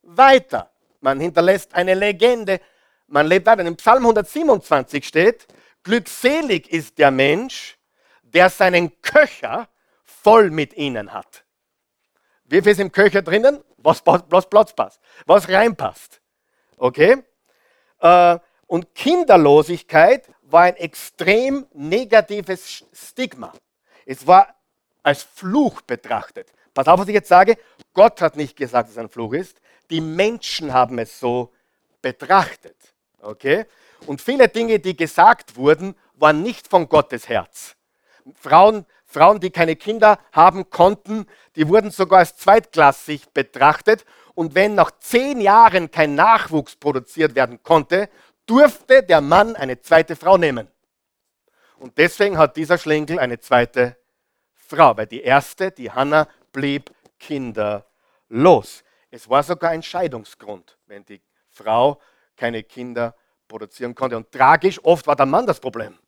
[0.03, 0.71] weiter.
[1.01, 2.61] Man hinterlässt eine Legende.
[3.07, 3.65] Man lebt weiter.
[3.65, 5.47] Im Psalm 127 steht,
[5.83, 7.79] glückselig ist der Mensch,
[8.23, 9.69] der seinen Köcher
[10.05, 11.45] voll mit ihnen hat.
[12.51, 13.63] Wie viel ist im Köcher drinnen?
[13.79, 16.21] Was, was Platz passt, was reinpasst.
[16.77, 17.23] Okay?
[18.01, 23.53] Äh, und Kinderlosigkeit war ein extrem negatives Stigma.
[24.05, 24.55] Es war
[25.05, 26.53] als Fluch betrachtet.
[26.75, 27.57] Pass auf, was ich jetzt sage.
[27.95, 29.61] Gott hat nicht gesagt, dass es ein Fluch ist.
[29.89, 31.53] Die Menschen haben es so
[32.03, 32.77] betrachtet.
[33.21, 33.65] Okay?
[34.07, 37.77] Und viele Dinge, die gesagt wurden, waren nicht von Gottes Herz.
[38.35, 44.05] Frauen Frauen, die keine Kinder haben konnten, die wurden sogar als zweitklassig betrachtet.
[44.35, 48.09] Und wenn nach zehn Jahren kein Nachwuchs produziert werden konnte,
[48.47, 50.69] durfte der Mann eine zweite Frau nehmen.
[51.79, 53.97] Und deswegen hat dieser Schlingel eine zweite
[54.55, 58.85] Frau, weil die erste, die Hanna, blieb kinderlos.
[59.11, 61.21] Es war sogar ein Scheidungsgrund, wenn die
[61.51, 62.01] Frau
[62.37, 63.15] keine Kinder
[63.49, 64.17] produzieren konnte.
[64.17, 65.99] Und tragisch, oft war der Mann das Problem.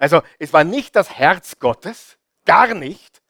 [0.00, 3.20] Also es war nicht das Herz Gottes, gar nicht.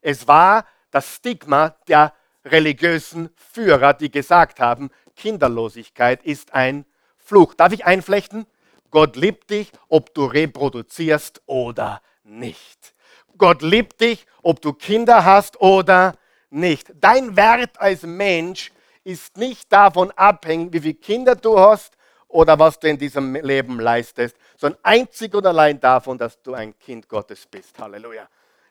[0.00, 2.14] Es war das Stigma der
[2.44, 6.86] religiösen Führer, die gesagt haben, Kinderlosigkeit ist ein
[7.18, 7.54] Fluch.
[7.54, 8.46] Darf ich einflechten?
[8.92, 12.94] Gott liebt dich, ob du reproduzierst oder nicht.
[13.36, 16.14] Gott liebt dich, ob du Kinder hast oder
[16.48, 16.92] nicht.
[17.00, 18.70] Dein Wert als Mensch
[19.02, 21.96] ist nicht davon abhängig, wie viele Kinder du hast
[22.30, 26.78] oder was du in diesem Leben leistest, sondern einzig und allein davon, dass du ein
[26.78, 27.78] Kind Gottes bist.
[27.78, 28.28] Halleluja.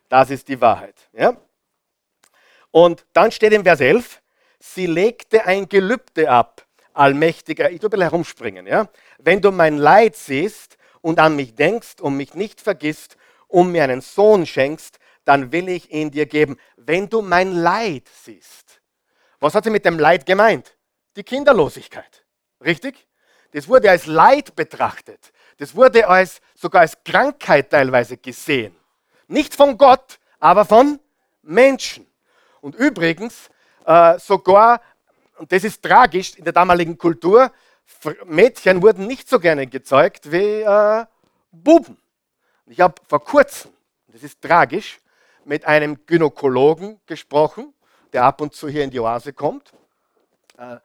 [0.07, 0.95] Das ist die Wahrheit.
[1.13, 1.37] Ja?
[2.71, 4.21] Und dann steht im Vers 11,
[4.59, 8.89] sie legte ein Gelübde ab, allmächtiger, ich tue ein bisschen herumspringen, ja?
[9.19, 13.17] wenn du mein Leid siehst und an mich denkst und mich nicht vergisst
[13.47, 16.57] und mir einen Sohn schenkst, dann will ich ihn dir geben.
[16.75, 18.81] Wenn du mein Leid siehst.
[19.39, 20.75] Was hat sie mit dem Leid gemeint?
[21.15, 22.25] Die Kinderlosigkeit.
[22.63, 23.08] Richtig?
[23.51, 25.31] Das wurde als Leid betrachtet.
[25.57, 28.75] Das wurde als, sogar als Krankheit teilweise gesehen.
[29.27, 30.99] Nicht von Gott, aber von
[31.41, 32.07] Menschen.
[32.61, 33.49] Und übrigens,
[33.85, 34.81] äh, sogar,
[35.37, 37.51] und das ist tragisch in der damaligen Kultur,
[38.25, 41.05] Mädchen wurden nicht so gerne gezeugt wie äh,
[41.51, 41.97] Buben.
[42.67, 43.71] Ich habe vor kurzem,
[44.07, 44.99] das ist tragisch,
[45.43, 47.73] mit einem Gynäkologen gesprochen,
[48.13, 49.71] der ab und zu hier in die Oase kommt.
[50.57, 50.77] Äh,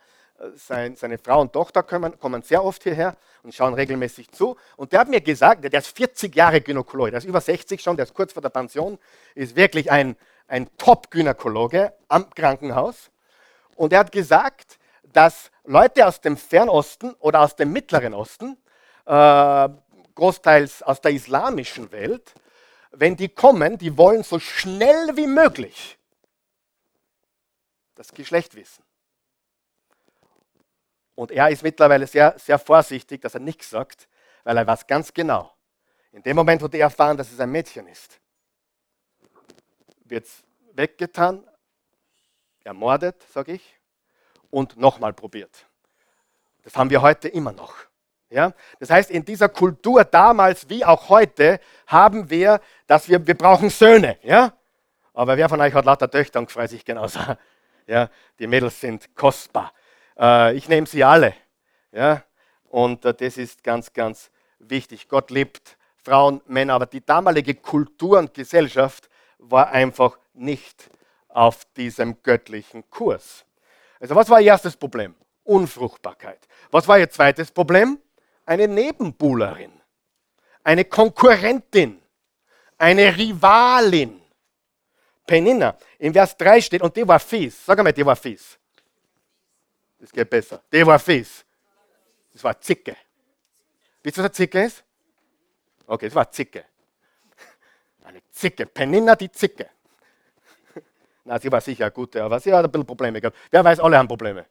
[0.56, 4.56] sein, seine Frau und Tochter kommen, kommen, sehr oft hierher und schauen regelmäßig zu.
[4.76, 7.96] Und der hat mir gesagt, der ist 40 Jahre Gynäkologe, der ist über 60 schon,
[7.96, 8.98] der ist kurz vor der Pension,
[9.34, 10.16] ist wirklich ein,
[10.48, 13.10] ein Top-Gynäkologe am Krankenhaus.
[13.76, 14.78] Und er hat gesagt,
[15.12, 18.56] dass Leute aus dem Fernosten oder aus dem Mittleren Osten,
[19.06, 19.68] äh,
[20.14, 22.34] großteils aus der islamischen Welt,
[22.92, 25.98] wenn die kommen, die wollen so schnell wie möglich
[27.96, 28.82] das Geschlecht wissen.
[31.14, 34.08] Und er ist mittlerweile sehr, sehr vorsichtig, dass er nichts sagt,
[34.42, 35.52] weil er weiß ganz genau,
[36.12, 38.20] in dem Moment, wo die erfahren, dass es ein Mädchen ist,
[40.04, 41.48] wird es weggetan,
[42.62, 43.78] ermordet, sage ich,
[44.50, 45.66] und nochmal probiert.
[46.62, 47.74] Das haben wir heute immer noch.
[48.30, 48.52] Ja?
[48.80, 53.70] Das heißt, in dieser Kultur damals wie auch heute haben wir, dass wir, wir brauchen
[53.70, 54.18] Söhne.
[54.22, 54.52] Ja?
[55.12, 57.20] Aber wer von euch hat lauter Töchter und freut sich genauso?
[57.86, 58.08] Ja?
[58.38, 59.70] Die Mädels sind kostbar.
[60.18, 61.34] Äh, ich nehme sie alle.
[61.92, 62.22] Ja?
[62.64, 65.08] Und äh, das ist ganz, ganz wichtig.
[65.08, 70.90] Gott liebt Frauen, Männer, aber die damalige Kultur und Gesellschaft war einfach nicht
[71.28, 73.44] auf diesem göttlichen Kurs.
[74.00, 75.14] Also was war ihr erstes Problem?
[75.44, 76.46] Unfruchtbarkeit.
[76.70, 77.98] Was war ihr zweites Problem?
[78.46, 79.72] Eine Nebenbuhlerin,
[80.62, 82.00] eine Konkurrentin,
[82.76, 84.20] eine Rivalin.
[85.26, 85.76] Penina.
[85.98, 87.64] In Vers 3 steht, und die war fies.
[87.64, 88.58] Sag mal, die war fies.
[90.04, 90.60] Das geht besser.
[90.70, 91.46] Die war fies.
[92.30, 92.94] Das war Zicke.
[94.02, 94.84] Wisst ihr, was eine Zicke ist?
[95.86, 96.62] Okay, das war Zicke.
[98.04, 98.66] Eine Zicke.
[98.66, 99.70] Penina die Zicke.
[101.24, 103.34] Na, sie war sicher eine gute, aber sie hat ein bisschen Probleme gehabt.
[103.50, 104.44] Wer weiß, alle haben Probleme.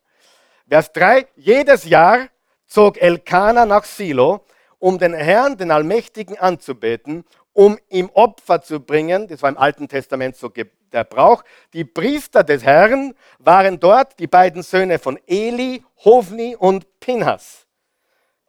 [0.68, 1.28] Vers 3.
[1.36, 2.30] Jedes Jahr
[2.66, 4.48] zog Elkanah nach Silo,
[4.80, 9.28] um den Herrn, den Allmächtigen, anzubeten, um ihm Opfer zu bringen.
[9.28, 11.44] Das war im Alten Testament so der Brauch.
[11.74, 17.66] Die Priester des Herrn waren dort, die beiden Söhne von Eli, Hofni und Pinhas.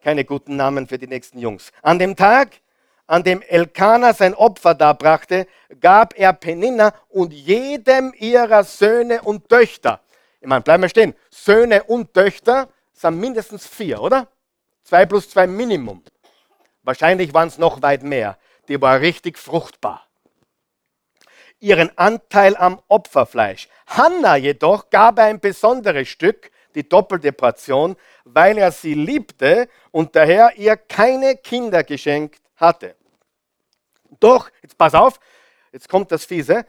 [0.02, 1.72] Keine guten Namen für die nächsten Jungs.
[1.82, 2.60] An dem Tag,
[3.06, 5.46] an dem Elkanah sein Opfer darbrachte,
[5.80, 10.00] gab er Peninna und jedem ihrer Söhne und Töchter.
[10.40, 11.14] Ich meine, bleiben wir stehen.
[11.30, 14.28] Söhne und Töchter sind mindestens vier, oder?
[14.82, 16.02] Zwei plus zwei Minimum.
[16.82, 18.36] Wahrscheinlich waren es noch weit mehr.
[18.68, 20.06] Die war richtig fruchtbar
[21.64, 23.68] ihren Anteil am Opferfleisch.
[23.86, 30.52] Hannah jedoch gab ein besonderes Stück, die doppelte Portion, weil er sie liebte und daher
[30.56, 32.96] ihr keine Kinder geschenkt hatte.
[34.20, 35.18] Doch, jetzt pass auf,
[35.72, 36.66] jetzt kommt das Fiese,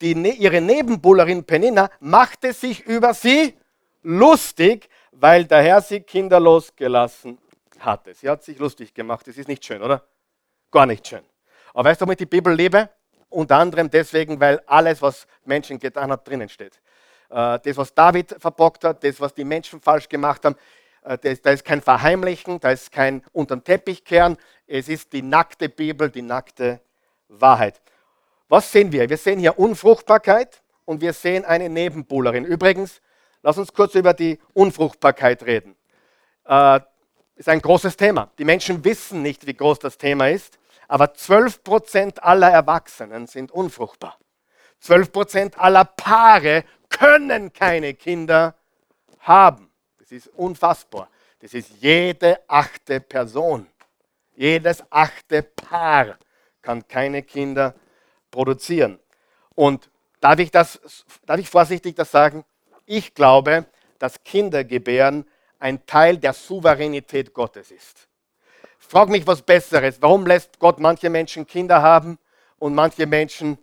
[0.00, 3.54] die, ne, ihre Nebenbuhlerin Penina machte sich über sie
[4.02, 7.36] lustig, weil der Herr sie kinderlos gelassen
[7.80, 8.14] hatte.
[8.14, 9.26] Sie hat sich lustig gemacht.
[9.26, 10.04] Das ist nicht schön, oder?
[10.70, 11.27] Gar nicht schön.
[11.78, 12.90] Aber weißt du, womit die Bibel liebe?
[13.28, 16.72] Unter anderem deswegen, weil alles, was Menschen getan hat, drinnen steht.
[17.30, 20.56] Äh, das, was David verbockt hat, das, was die Menschen falsch gemacht haben,
[21.04, 24.36] äh, da ist kein Verheimlichen, da ist kein Unterm Teppich kehren.
[24.66, 26.80] Es ist die nackte Bibel, die nackte
[27.28, 27.80] Wahrheit.
[28.48, 29.08] Was sehen wir?
[29.08, 32.44] Wir sehen hier Unfruchtbarkeit und wir sehen eine Nebenbuhlerin.
[32.44, 33.00] Übrigens,
[33.42, 35.76] lass uns kurz über die Unfruchtbarkeit reden.
[36.44, 36.80] Äh,
[37.36, 38.32] ist ein großes Thema.
[38.36, 40.58] Die Menschen wissen nicht, wie groß das Thema ist.
[40.88, 44.18] Aber 12% aller Erwachsenen sind unfruchtbar.
[44.82, 48.54] 12% aller Paare können keine Kinder
[49.20, 49.70] haben.
[49.98, 51.10] Das ist unfassbar.
[51.40, 53.66] Das ist jede achte Person.
[54.34, 56.16] Jedes achte Paar
[56.62, 57.74] kann keine Kinder
[58.30, 58.98] produzieren.
[59.54, 60.80] Und darf ich, das,
[61.26, 62.44] darf ich vorsichtig das sagen?
[62.86, 63.66] Ich glaube,
[63.98, 68.07] dass Kindergebären ein Teil der Souveränität Gottes ist
[68.88, 70.00] frage mich was Besseres.
[70.00, 72.18] Warum lässt Gott manche Menschen Kinder haben
[72.58, 73.58] und manche Menschen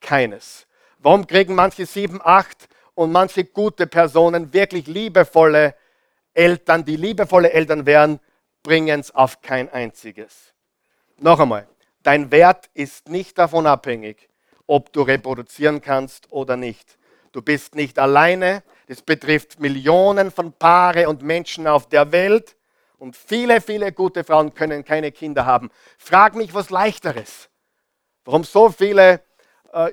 [0.00, 0.66] keines?
[0.98, 5.74] Warum kriegen manche sieben, acht und manche gute Personen wirklich liebevolle
[6.34, 8.20] Eltern, die liebevolle Eltern wären,
[8.62, 10.52] bringen es auf kein einziges?
[11.18, 11.68] Noch einmal,
[12.02, 14.28] dein Wert ist nicht davon abhängig,
[14.66, 16.98] ob du reproduzieren kannst oder nicht.
[17.32, 18.62] Du bist nicht alleine.
[18.88, 22.56] Das betrifft Millionen von Paare und Menschen auf der Welt.
[22.98, 25.70] Und viele, viele gute Frauen können keine Kinder haben.
[25.98, 27.48] Frag mich was leichteres.
[28.24, 29.22] Warum so viele
[29.72, 29.92] äh,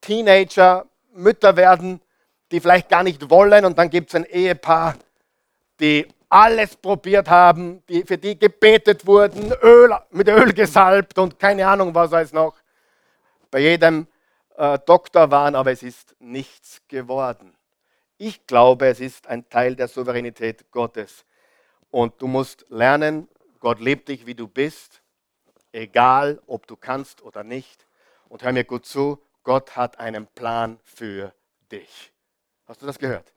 [0.00, 2.00] Teenager Mütter werden,
[2.52, 4.96] die vielleicht gar nicht wollen und dann gibt es ein Ehepaar,
[5.80, 11.66] die alles probiert haben, die, für die gebetet wurden, Öl, mit Öl gesalbt und keine
[11.66, 12.54] Ahnung was alles noch.
[13.50, 14.06] Bei jedem
[14.56, 17.54] äh, Doktor waren, aber es ist nichts geworden.
[18.18, 21.24] Ich glaube, es ist ein Teil der Souveränität Gottes.
[21.90, 23.28] Und du musst lernen,
[23.60, 25.02] Gott liebt dich, wie du bist,
[25.72, 27.86] egal ob du kannst oder nicht.
[28.28, 31.32] Und hör mir gut zu, Gott hat einen Plan für
[31.72, 32.12] dich.
[32.66, 33.32] Hast du das gehört?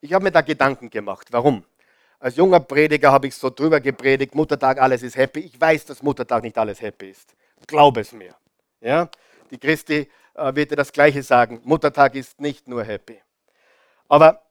[0.00, 1.28] Ich habe mir da Gedanken gemacht.
[1.30, 1.64] Warum?
[2.18, 5.40] Als junger Prediger habe ich so drüber gepredigt, Muttertag, alles ist happy.
[5.40, 7.34] Ich weiß, dass Muttertag nicht alles happy ist.
[7.66, 8.34] Glaube es mir.
[8.80, 9.08] Ja?
[9.50, 11.60] Die Christi äh, wird dir das Gleiche sagen.
[11.64, 13.20] Muttertag ist nicht nur happy.
[14.08, 14.42] Aber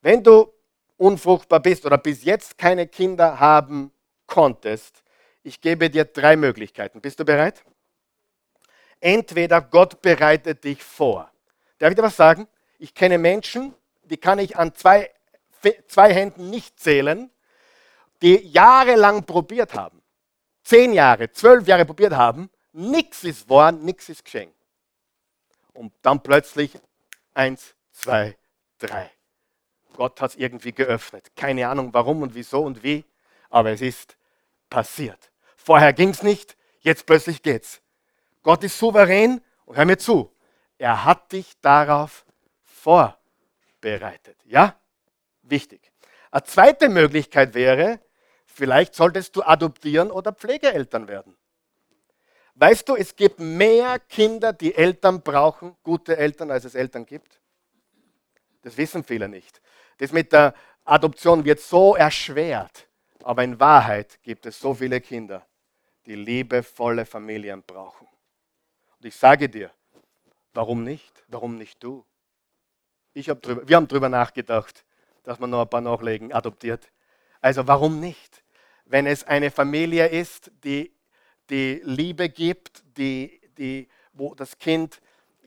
[0.00, 0.52] wenn du
[0.98, 3.92] unfruchtbar bist oder bis jetzt keine Kinder haben
[4.26, 5.02] konntest,
[5.42, 7.00] ich gebe dir drei Möglichkeiten.
[7.00, 7.64] Bist du bereit?
[9.00, 11.30] Entweder Gott bereitet dich vor.
[11.78, 12.46] Darf ich dir was sagen?
[12.78, 15.10] Ich kenne Menschen, die kann ich an zwei,
[15.86, 17.30] zwei Händen nicht zählen,
[18.20, 20.02] die jahrelang probiert haben.
[20.64, 22.50] Zehn Jahre, zwölf Jahre probiert haben.
[22.72, 24.54] Nichts ist wahr, nichts ist geschenkt.
[25.72, 26.78] Und dann plötzlich
[27.32, 28.36] eins, zwei,
[28.78, 29.10] drei.
[29.98, 31.32] Gott hat es irgendwie geöffnet.
[31.34, 33.04] Keine Ahnung warum und wieso und wie,
[33.50, 34.16] aber es ist
[34.70, 35.32] passiert.
[35.56, 37.82] Vorher ging es nicht, jetzt plötzlich geht's.
[38.44, 40.32] Gott ist souverän und hör mir zu,
[40.78, 42.24] er hat dich darauf
[42.62, 44.36] vorbereitet.
[44.44, 44.76] Ja?
[45.42, 45.90] Wichtig.
[46.30, 47.98] Eine zweite Möglichkeit wäre,
[48.46, 51.36] vielleicht solltest du adoptieren oder Pflegeeltern werden.
[52.54, 57.40] Weißt du, es gibt mehr Kinder, die Eltern brauchen, gute Eltern, als es Eltern gibt.
[58.62, 59.60] Das wissen viele nicht.
[59.98, 62.88] Das mit der Adoption wird so erschwert.
[63.22, 65.46] Aber in Wahrheit gibt es so viele Kinder,
[66.06, 68.08] die liebevolle Familien brauchen.
[68.96, 69.70] Und ich sage dir,
[70.54, 71.24] warum nicht?
[71.28, 72.04] Warum nicht du?
[73.12, 74.84] Ich hab drüber, wir haben darüber nachgedacht,
[75.24, 76.90] dass man noch ein paar nachlegen, adoptiert.
[77.40, 78.42] Also warum nicht?
[78.84, 80.94] Wenn es eine Familie ist, die,
[81.50, 85.00] die Liebe gibt, die, die, wo das Kind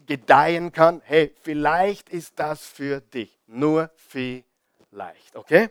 [0.06, 3.40] gedeihen kann, hey, vielleicht ist das für dich.
[3.48, 5.36] Nur vielleicht.
[5.36, 5.70] Okay?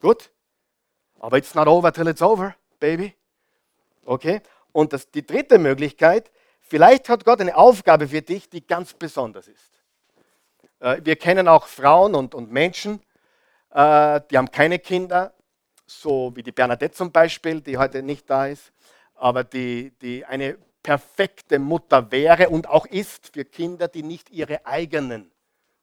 [0.00, 0.30] Gut?
[1.20, 3.14] Aber it's not over till it's over, baby.
[4.04, 4.40] Okay?
[4.72, 9.48] Und das, die dritte Möglichkeit, vielleicht hat Gott eine Aufgabe für dich, die ganz besonders
[9.48, 9.72] ist.
[10.80, 13.00] Äh, wir kennen auch Frauen und, und Menschen,
[13.70, 15.32] äh, die haben keine Kinder,
[15.86, 18.72] so wie die Bernadette zum Beispiel, die heute nicht da ist,
[19.14, 24.66] aber die, die eine perfekte Mutter wäre und auch ist für Kinder, die nicht ihre
[24.66, 25.30] eigenen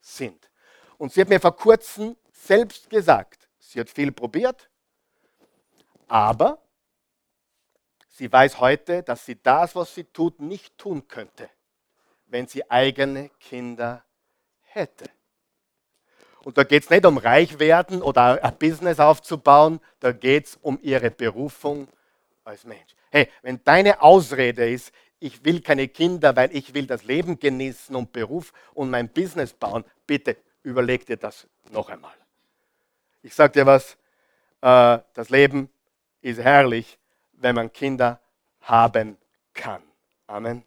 [0.02, 0.50] sind.
[0.98, 4.70] Und sie hat mir vor kurzem selbst gesagt, sie hat viel probiert,
[6.08, 6.62] aber
[8.08, 11.50] sie weiß heute, dass sie das, was sie tut, nicht tun könnte,
[12.28, 14.04] wenn sie eigene Kinder
[14.62, 15.06] hätte.
[16.44, 20.56] Und da geht es nicht um reich werden oder ein Business aufzubauen, da geht es
[20.62, 21.88] um ihre Berufung
[22.44, 22.96] als Mensch.
[23.12, 27.96] Hey, wenn deine Ausrede ist, ich will keine Kinder, weil ich will das Leben genießen
[27.96, 32.14] und Beruf und mein Business bauen, bitte überleg dir das noch einmal.
[33.22, 33.98] Ich sage dir was,
[34.62, 35.70] äh, das Leben
[36.22, 36.98] ist herrlich,
[37.34, 38.20] wenn man Kinder
[38.62, 39.18] haben
[39.54, 39.84] kann.
[40.28, 40.64] Amen.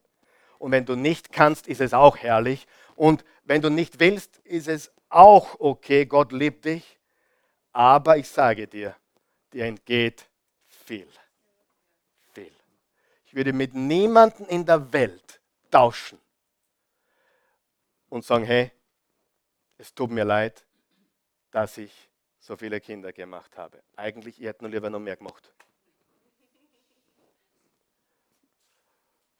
[0.58, 2.66] Und wenn du nicht kannst, ist es auch herrlich.
[2.94, 6.06] Und wenn du nicht willst, ist es auch okay.
[6.06, 6.98] Gott liebt dich.
[7.72, 8.94] Aber ich sage dir,
[9.52, 10.28] dir entgeht
[10.66, 11.06] viel.
[11.06, 11.21] Viel.
[13.32, 15.40] Ich würde mit niemandem in der Welt
[15.70, 16.20] tauschen
[18.10, 18.70] und sagen, hey,
[19.78, 20.66] es tut mir leid,
[21.50, 23.82] dass ich so viele Kinder gemacht habe.
[23.96, 25.50] Eigentlich, ihr hättet nur lieber noch mehr gemacht.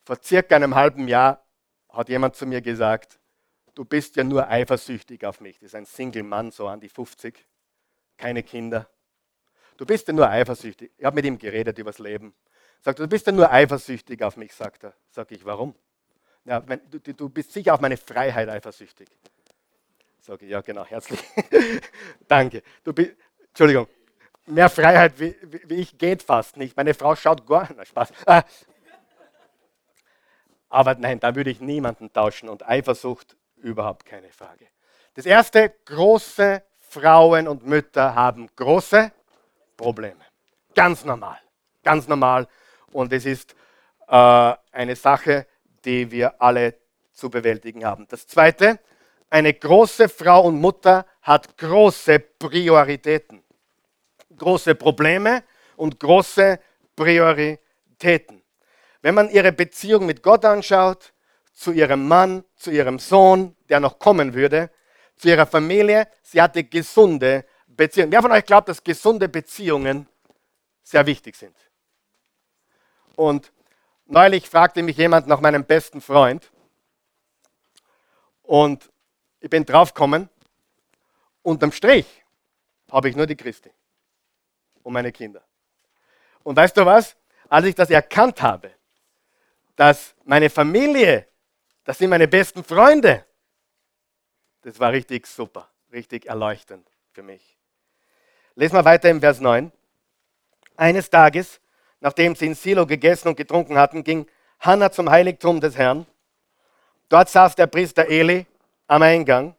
[0.07, 1.47] Vor circa einem halben Jahr
[1.91, 3.21] hat jemand zu mir gesagt,
[3.75, 5.59] du bist ja nur eifersüchtig auf mich.
[5.59, 7.47] Das ist ein Single-Mann, so an die 50,
[8.17, 8.89] keine Kinder.
[9.77, 10.93] Du bist ja nur eifersüchtig.
[10.97, 12.35] Ich habe mit ihm geredet über das Leben.
[12.83, 14.93] Sagt, du bist ja nur eifersüchtig auf mich, sagt er.
[15.11, 15.75] Sag ich, warum?
[16.45, 19.09] Ja, wenn, du, du bist sicher auf meine Freiheit eifersüchtig.
[20.21, 21.23] Sage ich, ja genau, herzlich.
[22.29, 22.63] Danke.
[22.83, 23.13] Du bist,
[23.49, 23.87] Entschuldigung,
[24.47, 26.77] mehr Freiheit wie, wie, ich geht fast nicht.
[26.77, 27.89] Meine Frau schaut gar nicht.
[27.89, 28.13] Spaß.
[28.27, 28.43] Ah.
[30.69, 34.67] Aber nein, da würde ich niemanden tauschen und Eifersucht überhaupt keine Frage.
[35.15, 39.13] Das erste, große Frauen und Mütter haben große
[39.77, 40.25] Probleme.
[40.75, 41.39] Ganz normal.
[41.85, 42.49] Ganz normal.
[42.93, 43.55] Und es ist
[44.09, 45.47] äh, eine Sache,
[45.85, 46.75] die wir alle
[47.13, 48.07] zu bewältigen haben.
[48.09, 48.79] Das zweite,
[49.31, 53.43] eine große Frau und Mutter hat große Prioritäten,
[54.37, 55.43] große Probleme
[55.77, 56.59] und große
[56.95, 58.43] Prioritäten.
[59.01, 61.13] Wenn man ihre Beziehung mit Gott anschaut,
[61.53, 64.71] zu ihrem Mann, zu ihrem Sohn, der noch kommen würde,
[65.17, 68.13] zu ihrer Familie, sie hatte gesunde Beziehungen.
[68.13, 70.09] Wer von euch glaubt, dass gesunde Beziehungen
[70.83, 71.57] sehr wichtig sind?
[73.17, 73.53] Und
[74.07, 76.51] neulich fragte mich jemand nach meinem besten Freund
[78.43, 78.91] Und
[79.41, 80.29] ich bin draufgekommen,
[81.43, 82.07] unterm Strich
[82.91, 83.71] habe ich nur die Christi
[84.83, 85.43] und meine Kinder.
[86.43, 87.17] Und weißt du was?
[87.49, 88.71] Als ich das erkannt habe,
[89.75, 91.29] dass meine Familie,
[91.85, 93.25] das sind meine besten Freunde,
[94.61, 97.59] das war richtig super, richtig erleuchtend für mich.
[98.55, 99.73] Lesen wir weiter im Vers 9.
[100.77, 101.59] Eines Tages,
[102.03, 104.27] nachdem sie in Silo gegessen und getrunken hatten, ging
[104.59, 106.05] Hannah zum Heiligtum des Herrn.
[107.09, 108.47] Dort saß der Priester Eli
[108.89, 109.55] am Eingang,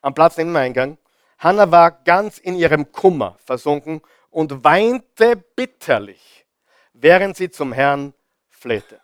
[0.00, 0.98] am Platz neben dem Eingang.
[1.38, 4.00] Hannah war ganz in ihrem Kummer versunken
[4.30, 6.46] und weinte bitterlich,
[6.94, 8.14] während sie zum Herrn
[8.48, 8.98] flehte.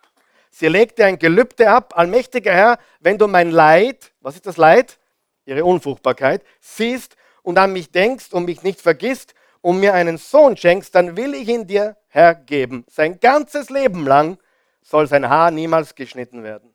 [0.51, 4.99] Sie legte ein Gelübde ab, allmächtiger Herr, wenn du mein Leid, was ist das Leid?
[5.45, 10.57] Ihre Unfruchtbarkeit, siehst und an mich denkst und mich nicht vergisst und mir einen Sohn
[10.57, 12.85] schenkst, dann will ich ihn dir hergeben.
[12.89, 14.39] Sein ganzes Leben lang
[14.83, 16.75] soll sein Haar niemals geschnitten werden.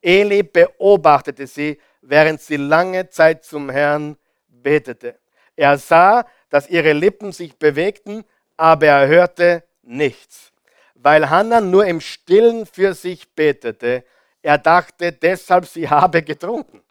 [0.00, 4.16] Eli beobachtete sie, während sie lange Zeit zum Herrn
[4.48, 5.18] betete.
[5.54, 8.24] Er sah, dass ihre Lippen sich bewegten,
[8.56, 10.52] aber er hörte nichts.
[10.94, 14.04] Weil Hannah nur im Stillen für sich betete,
[14.42, 16.82] er dachte deshalb, sie habe getrunken.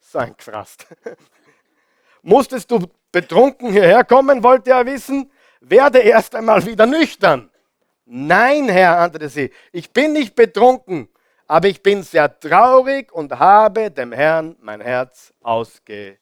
[0.00, 0.86] So ein Krast.
[2.22, 5.30] Musstest du betrunken hierher kommen, wollte er wissen?
[5.60, 7.50] Werde erst einmal wieder nüchtern.
[8.04, 11.08] Nein, Herr, antwortete sie, ich bin nicht betrunken,
[11.46, 16.18] aber ich bin sehr traurig und habe dem Herrn mein Herz ausgeschüttet.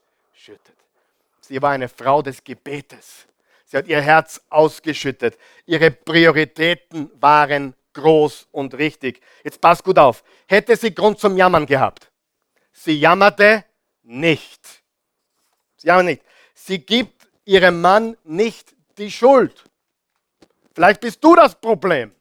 [1.40, 3.26] Sie war eine Frau des Gebetes.
[3.64, 5.38] Sie hat ihr Herz ausgeschüttet.
[5.66, 9.20] Ihre Prioritäten waren groß und richtig.
[9.44, 10.22] Jetzt pass gut auf.
[10.46, 12.10] Hätte sie Grund zum Jammern gehabt?
[12.72, 13.64] Sie jammerte
[14.02, 14.79] nicht.
[15.80, 16.22] Sie jammert nicht.
[16.52, 19.64] Sie gibt ihrem Mann nicht die Schuld.
[20.74, 22.14] Vielleicht bist du das Problem.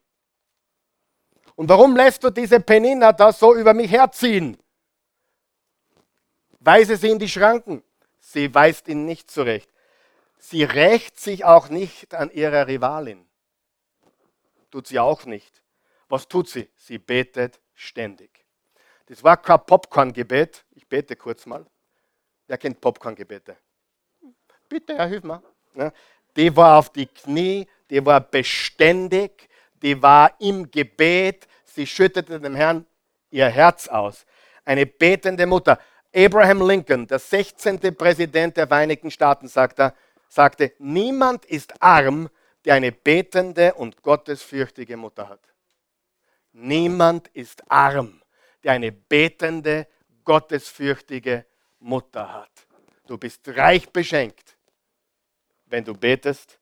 [1.56, 4.58] Und warum lässt du diese Penina da so über mich herziehen?
[6.62, 7.84] Weise sie in die Schranken.
[8.22, 9.70] Sie weist ihn nicht zurecht.
[10.38, 13.28] Sie rächt sich auch nicht an ihrer Rivalin.
[14.72, 15.62] Tut sie auch nicht.
[16.08, 16.70] Was tut sie?
[16.78, 18.46] Sie betet ständig.
[19.08, 20.64] Das war kein Popcorn-Gebet.
[20.72, 21.66] Ich bete kurz mal.
[22.50, 23.58] Wer kennt Popcorn-Gebete?
[24.68, 25.44] Bitte, Herr, hilf mir.
[26.36, 29.48] Die war auf die Knie, die war beständig,
[29.84, 32.88] die war im Gebet, sie schüttete dem Herrn
[33.30, 34.26] ihr Herz aus.
[34.66, 35.78] Eine betende Mutter.
[36.12, 37.96] Abraham Lincoln, der 16.
[37.96, 39.94] Präsident der Vereinigten Staaten, sagte,
[40.28, 42.30] sagte, niemand ist arm,
[42.66, 45.42] der eine betende und gottesfürchtige Mutter hat.
[46.52, 48.24] Niemand ist arm,
[48.64, 49.86] der eine betende,
[50.24, 51.46] gottesfürchtige
[51.80, 52.68] Mutter hat.
[53.08, 54.58] Du bist reich beschenkt,
[55.66, 56.60] wenn du betest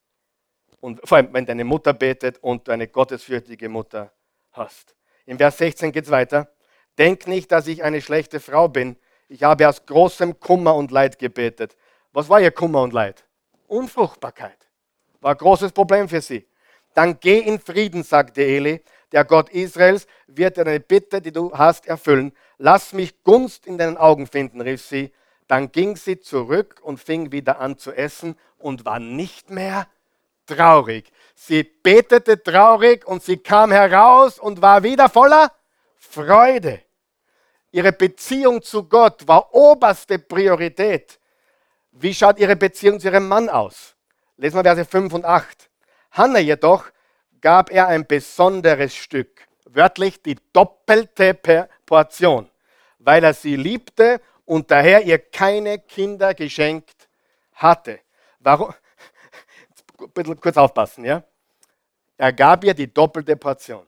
[0.80, 4.12] und vor allem, wenn deine Mutter betet und du eine gottesfürchtige Mutter
[4.52, 4.94] hast.
[5.26, 6.50] Im Vers 16 geht es weiter.
[6.96, 8.96] Denk nicht, dass ich eine schlechte Frau bin.
[9.28, 11.76] Ich habe aus großem Kummer und Leid gebetet.
[12.12, 13.24] Was war ihr Kummer und Leid?
[13.66, 14.68] Unfruchtbarkeit.
[15.20, 16.46] War ein großes Problem für sie.
[16.94, 18.82] Dann geh in Frieden, sagte Eli.
[19.12, 22.32] Der Gott Israels wird deine Bitte, die du hast, erfüllen.
[22.58, 25.12] Lass mich Gunst in deinen Augen finden, rief sie.
[25.46, 29.86] Dann ging sie zurück und fing wieder an zu essen und war nicht mehr
[30.46, 31.10] traurig.
[31.34, 35.52] Sie betete traurig und sie kam heraus und war wieder voller
[35.96, 36.82] Freude.
[37.70, 41.18] Ihre Beziehung zu Gott war oberste Priorität.
[41.92, 43.94] Wie schaut ihre Beziehung zu ihrem Mann aus?
[44.36, 45.68] Lesen wir Verse 5 und 8.
[46.12, 46.86] Hannah jedoch
[47.40, 51.34] gab er ein besonderes Stück, wörtlich die doppelte
[51.86, 52.50] Portion,
[52.98, 57.08] weil er sie liebte und daher ihr keine Kinder geschenkt
[57.52, 58.00] hatte.
[58.40, 58.74] Warum?
[60.14, 61.22] Bisschen kurz aufpassen, ja?
[62.16, 63.86] Er gab ihr die doppelte Portion.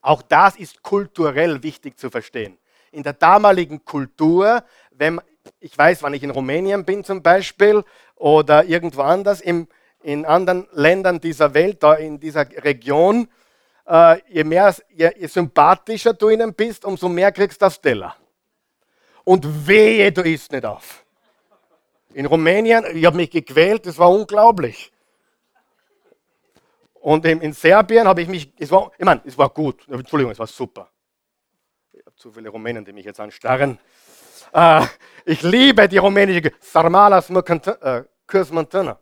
[0.00, 2.58] Auch das ist kulturell wichtig zu verstehen.
[2.90, 5.20] In der damaligen Kultur, wenn
[5.60, 7.84] ich weiß, wann ich in Rumänien bin zum Beispiel
[8.16, 9.68] oder irgendwo anders, im,
[10.02, 13.28] in anderen Ländern dieser Welt, da in dieser Region,
[13.86, 18.16] äh, je, mehr, je, je sympathischer du ihnen bist, umso mehr kriegst du das Teller.
[19.24, 21.04] Und wehe, du isst nicht auf.
[22.14, 24.92] In Rumänien, ich habe mich gequält, das war unglaublich.
[26.94, 30.38] Und in Serbien habe ich mich, es war, ich meine, es war gut, Entschuldigung, es
[30.38, 30.88] war super.
[31.92, 33.78] Ich habe zu viele Rumänen, die mich jetzt anstarren.
[34.52, 34.86] Äh,
[35.24, 38.98] ich liebe die rumänische Sarmalas äh, Kursmontana.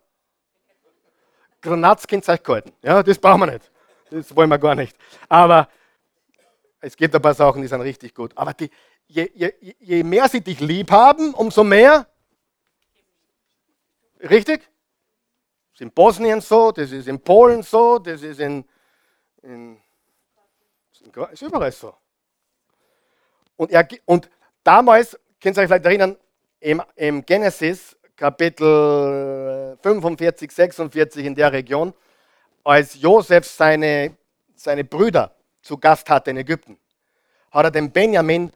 [1.60, 2.72] Granatskind zeigt.
[2.82, 3.70] Ja, das brauchen wir nicht.
[4.10, 4.96] Das wollen wir gar nicht.
[5.28, 5.68] Aber
[6.80, 8.32] es gibt ein paar Sachen, die sind richtig gut.
[8.36, 8.70] Aber die,
[9.06, 12.06] je, je, je mehr sie dich lieb haben, umso mehr.
[14.20, 14.60] Richtig?
[14.60, 18.64] Das ist in Bosnien so, das ist in Polen so, das ist in,
[19.42, 19.80] in,
[21.32, 21.94] ist überall so.
[23.56, 24.28] Und, er, und
[24.62, 26.16] damals, könnt ihr euch vielleicht erinnern,
[26.60, 31.94] im, im Genesis Kapitel 45, 46 in der Region,
[32.64, 34.16] als Josef seine,
[34.54, 36.78] seine Brüder zu Gast hatte in Ägypten,
[37.50, 38.52] hat er dem Benjamin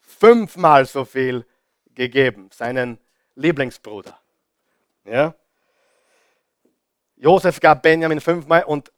[0.00, 1.46] fünfmal so viel
[1.94, 2.98] gegeben, seinen
[3.34, 4.18] Lieblingsbruder.
[5.04, 5.34] Ja?
[7.16, 8.92] Josef gab Benjamin fünfmal und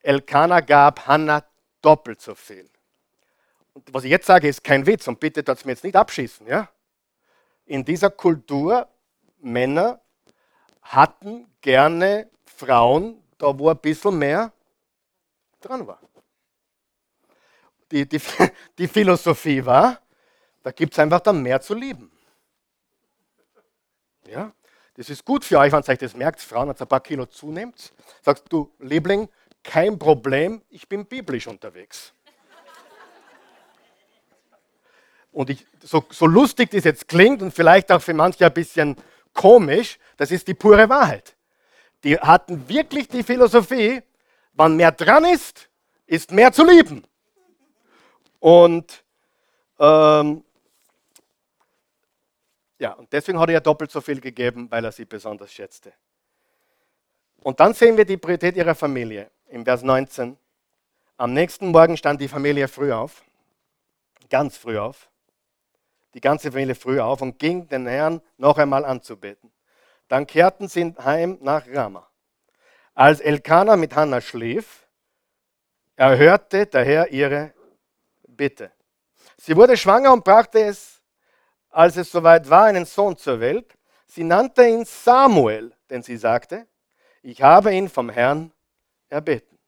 [0.00, 1.44] Elkanah gab Hannah
[1.80, 2.68] doppelt so viel.
[3.74, 6.46] Und was ich jetzt sage, ist kein Witz und bitte das mir jetzt nicht abschießen.
[6.46, 6.68] Ja?
[7.64, 8.88] In dieser Kultur,
[9.40, 10.00] Männer
[10.82, 14.52] hatten gerne Frauen, da wo ein bisschen mehr
[15.60, 16.00] dran war.
[17.90, 18.20] Die, die,
[18.78, 20.00] die Philosophie war,
[20.62, 22.10] da gibt es einfach dann mehr zu lieben.
[24.28, 24.52] Ja?
[24.94, 27.00] Das ist gut für euch, wenn ihr euch das merkt, Frauen, wenn ihr ein paar
[27.00, 27.92] Kilo zunehmt.
[28.20, 29.28] Sagst du, Liebling,
[29.64, 32.12] kein Problem, ich bin biblisch unterwegs.
[35.32, 38.96] Und ich, so, so lustig das jetzt klingt und vielleicht auch für manche ein bisschen
[39.32, 41.34] komisch, das ist die pure Wahrheit.
[42.04, 44.02] Die hatten wirklich die Philosophie,
[44.52, 45.68] wann mehr dran ist,
[46.06, 47.04] ist mehr zu lieben.
[48.40, 49.04] Und
[49.78, 50.44] ähm,
[52.78, 55.92] ja, und deswegen hat er ja doppelt so viel gegeben, weil er sie besonders schätzte.
[57.42, 60.36] Und dann sehen wir die Priorität ihrer Familie im Vers 19.
[61.16, 63.22] Am nächsten Morgen stand die Familie früh auf,
[64.30, 65.08] ganz früh auf,
[66.14, 69.52] die ganze Familie früh auf und ging den Herrn noch einmal anzubeten.
[70.12, 72.06] Dann kehrten sie heim nach Rama.
[72.92, 74.86] Als Elkanah mit Hannah schlief,
[75.96, 77.54] erhörte der Herr ihre
[78.26, 78.72] Bitte.
[79.38, 81.00] Sie wurde schwanger und brachte es,
[81.70, 83.72] als es soweit war, einen Sohn zur Welt.
[84.06, 86.66] Sie nannte ihn Samuel, denn sie sagte,
[87.22, 88.52] ich habe ihn vom Herrn
[89.08, 89.58] erbeten.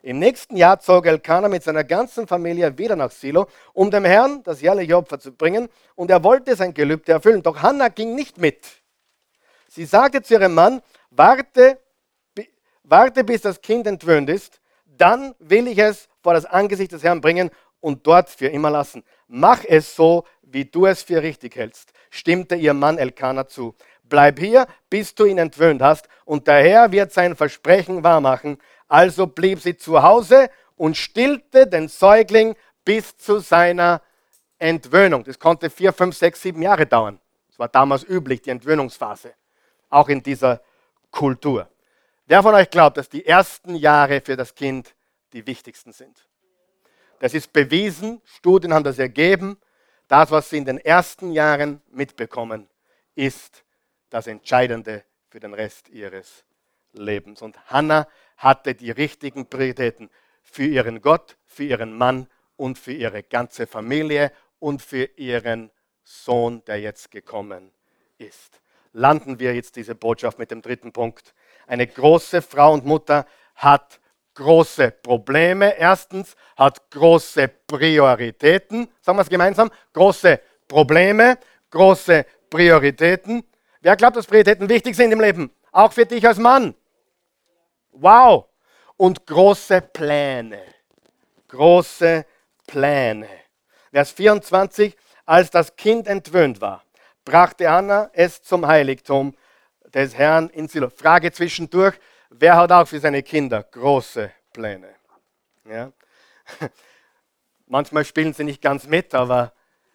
[0.00, 4.42] Im nächsten Jahr zog Elkanah mit seiner ganzen Familie wieder nach Silo, um dem Herrn
[4.44, 7.42] das jährliche Opfer zu bringen, und er wollte sein Gelübde erfüllen.
[7.42, 8.79] Doch Hannah ging nicht mit.
[9.72, 11.78] Sie sagte zu ihrem Mann, warte,
[12.82, 17.20] warte bis das Kind entwöhnt ist, dann will ich es vor das Angesicht des Herrn
[17.20, 19.04] bringen und dort für immer lassen.
[19.28, 23.76] Mach es so, wie du es für richtig hältst, stimmte ihr Mann Elkanah zu.
[24.02, 28.58] Bleib hier, bis du ihn entwöhnt hast, und der Herr wird sein Versprechen wahrmachen.
[28.88, 34.02] Also blieb sie zu Hause und stillte den Säugling bis zu seiner
[34.58, 35.22] Entwöhnung.
[35.22, 37.20] Das konnte vier, fünf, sechs, sieben Jahre dauern.
[37.46, 39.34] Das war damals üblich, die Entwöhnungsphase.
[39.90, 40.62] Auch in dieser
[41.10, 41.68] Kultur.
[42.26, 44.94] Wer von euch glaubt, dass die ersten Jahre für das Kind
[45.32, 46.26] die wichtigsten sind?
[47.18, 49.58] Das ist bewiesen, Studien haben das ergeben.
[50.08, 52.68] Das, was sie in den ersten Jahren mitbekommen,
[53.14, 53.64] ist
[54.08, 56.44] das Entscheidende für den Rest ihres
[56.92, 57.42] Lebens.
[57.42, 60.10] Und Hannah hatte die richtigen Prioritäten
[60.42, 62.26] für ihren Gott, für ihren Mann
[62.56, 65.70] und für ihre ganze Familie und für ihren
[66.02, 67.70] Sohn, der jetzt gekommen
[68.18, 68.60] ist.
[68.92, 71.34] Landen wir jetzt diese Botschaft mit dem dritten Punkt.
[71.66, 74.00] Eine große Frau und Mutter hat
[74.34, 75.76] große Probleme.
[75.78, 78.88] Erstens hat große Prioritäten.
[79.00, 79.70] Sagen wir es gemeinsam.
[79.92, 81.38] Große Probleme,
[81.70, 83.44] große Prioritäten.
[83.80, 85.50] Wer glaubt, dass Prioritäten wichtig sind im Leben?
[85.72, 86.74] Auch für dich als Mann.
[87.92, 88.46] Wow.
[88.96, 90.62] Und große Pläne.
[91.48, 92.26] Große
[92.66, 93.28] Pläne.
[93.92, 94.96] Vers 24.
[95.26, 96.82] Als das Kind entwöhnt war,
[97.24, 99.34] brachte Anna es zum Heiligtum
[99.94, 100.90] des Herrn in Silo.
[100.90, 101.94] Frage zwischendurch.
[102.30, 104.94] Wer hat auch für seine Kinder große Pläne?
[105.64, 105.92] Ja?
[107.66, 109.52] Manchmal spielen sie nicht ganz mit, aber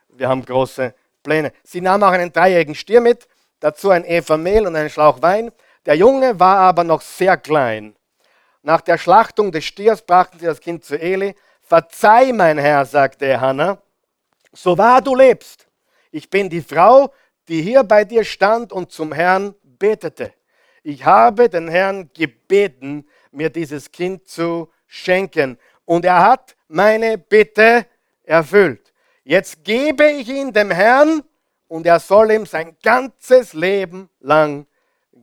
[0.09, 1.51] wir haben große Pläne.
[1.63, 3.28] Sie nahm auch einen dreijährigen Stier mit,
[3.59, 5.51] dazu ein Eva Mehl und einen Schlauch Wein.
[5.86, 7.95] Der Junge war aber noch sehr klein.
[8.63, 11.36] Nach der Schlachtung des Stiers brachten sie das Kind zu Eli.
[11.61, 13.78] Verzeih, mein Herr, sagte Hannah,
[14.53, 15.64] so wahr du lebst.
[16.16, 17.11] Ich bin die Frau,
[17.49, 20.32] die hier bei dir stand und zum Herrn betete.
[20.82, 25.57] Ich habe den Herrn gebeten, mir dieses Kind zu schenken.
[25.84, 27.86] Und er hat meine Bitte
[28.24, 28.93] erfüllt.
[29.26, 31.22] Jetzt gebe ich ihn dem Herrn
[31.68, 34.68] und er soll ihm sein ganzes Leben lang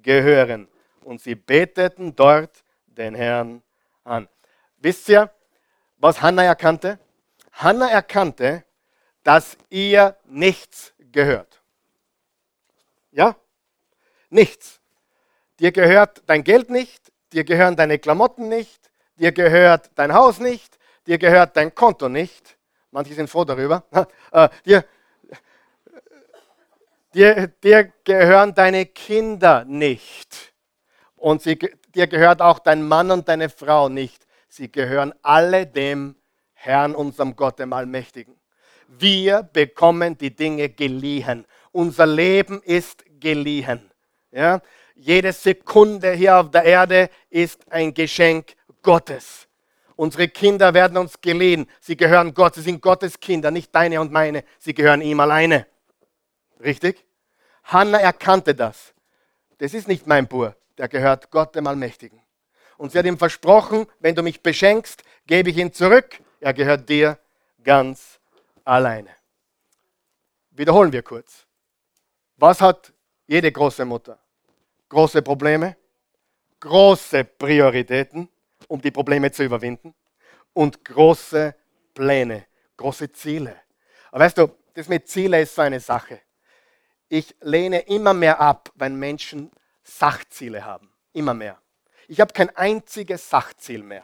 [0.02, 0.68] gehören.
[1.04, 3.62] Und sie beteten dort den Herrn
[4.04, 4.28] an.
[4.76, 5.30] Wisst ihr,
[5.96, 6.98] was Hannah erkannte?
[7.50, 8.64] Hannah erkannte,
[9.22, 11.62] dass ihr nichts gehört.
[13.10, 13.36] Ja?
[14.30, 14.80] Nichts.
[15.60, 20.78] Dir gehört dein Geld nicht, dir gehören deine Klamotten nicht, dir gehört dein Haus nicht,
[21.06, 22.56] dir gehört dein Konto nicht.
[22.90, 23.84] Manche sind froh darüber.
[24.32, 24.84] Äh, dir,
[27.12, 30.54] dir, dir gehören deine Kinder nicht.
[31.16, 31.58] Und sie,
[31.94, 34.26] dir gehört auch dein Mann und deine Frau nicht.
[34.48, 36.16] Sie gehören alle dem
[36.54, 38.41] Herrn, unserem Gott, dem Allmächtigen.
[38.88, 41.46] Wir bekommen die Dinge geliehen.
[41.72, 43.90] Unser Leben ist geliehen.
[44.30, 44.60] Ja?
[44.94, 49.48] Jede Sekunde hier auf der Erde ist ein Geschenk Gottes.
[49.96, 51.66] Unsere Kinder werden uns geliehen.
[51.80, 52.54] Sie gehören Gott.
[52.54, 54.44] Sie sind Gottes Kinder, nicht deine und meine.
[54.58, 55.66] Sie gehören ihm alleine.
[56.62, 57.04] Richtig?
[57.64, 58.94] Hannah erkannte das.
[59.58, 60.56] Das ist nicht mein Bur.
[60.78, 62.20] Der gehört Gott, dem Allmächtigen.
[62.78, 66.18] Und sie hat ihm versprochen, wenn du mich beschenkst, gebe ich ihn zurück.
[66.40, 67.18] Er gehört dir
[67.62, 68.18] ganz
[68.64, 69.10] alleine.
[70.50, 71.46] Wiederholen wir kurz.
[72.36, 72.92] Was hat
[73.26, 74.18] jede große Mutter?
[74.88, 75.76] Große Probleme,
[76.60, 78.28] große Prioritäten,
[78.68, 79.94] um die Probleme zu überwinden
[80.52, 81.54] und große
[81.94, 82.46] Pläne,
[82.76, 83.56] große Ziele.
[84.10, 86.20] Aber weißt du, das mit Ziele ist so eine Sache.
[87.08, 89.50] Ich lehne immer mehr ab, wenn Menschen
[89.82, 90.92] Sachziele haben.
[91.12, 91.60] Immer mehr.
[92.08, 94.02] Ich habe kein einziges Sachziel mehr.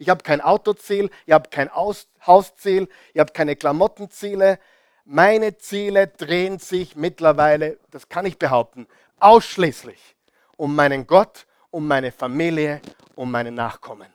[0.00, 4.58] Ich habe kein Autoziel, ich habe kein Aus Hausziel, ich habe keine Klamottenziele.
[5.04, 8.86] Meine Ziele drehen sich mittlerweile, das kann ich behaupten,
[9.18, 10.16] ausschließlich
[10.56, 12.80] um meinen Gott, um meine Familie,
[13.14, 14.10] um meine Nachkommen.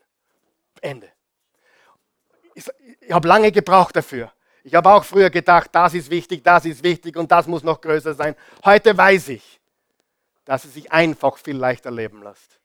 [0.82, 1.08] Ende.
[2.56, 2.66] Ich,
[3.02, 4.32] ich habe lange gebraucht dafür.
[4.64, 7.80] Ich habe auch früher gedacht, das ist wichtig, das ist wichtig und das muss noch
[7.80, 8.36] größer sein.
[8.64, 9.60] Heute weiß ich,
[10.46, 12.60] dass es sich einfach viel leichter leben lässt.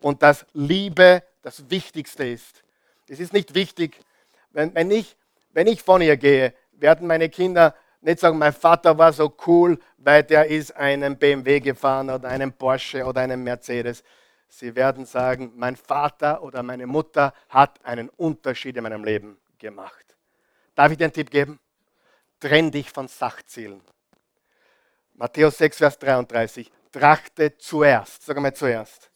[0.00, 2.62] Und dass Liebe das Wichtigste ist.
[3.08, 3.98] Es ist nicht wichtig,
[4.50, 5.16] wenn, wenn, ich,
[5.52, 9.78] wenn ich von ihr gehe, werden meine Kinder nicht sagen, mein Vater war so cool,
[9.98, 14.02] weil der ist einen BMW gefahren oder einen Porsche oder einen Mercedes.
[14.48, 20.16] Sie werden sagen, mein Vater oder meine Mutter hat einen Unterschied in meinem Leben gemacht.
[20.74, 21.60] Darf ich dir einen Tipp geben?
[22.40, 23.82] Trenn dich von Sachzielen.
[25.14, 26.72] Matthäus 6, Vers 33.
[26.90, 29.09] Trachte zuerst, sag mal zuerst,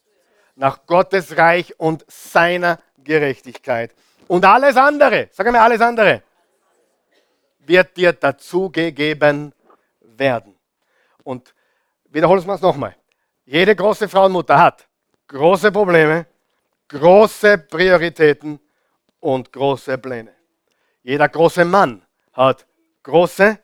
[0.57, 3.95] nach Gottes Reich und seiner Gerechtigkeit.
[4.27, 6.23] Und alles andere, sag mal alles andere,
[7.59, 9.53] wird dir dazugegeben
[10.01, 10.55] werden.
[11.23, 11.55] Und
[12.11, 12.97] wiederholen wir es nochmal.
[13.45, 14.87] Jede große Frauenmutter hat
[15.29, 16.27] große Probleme,
[16.89, 18.61] große Prioritäten
[19.21, 20.33] und große Pläne.
[21.03, 22.03] Jeder große Mann
[22.33, 22.67] hat
[23.03, 23.59] große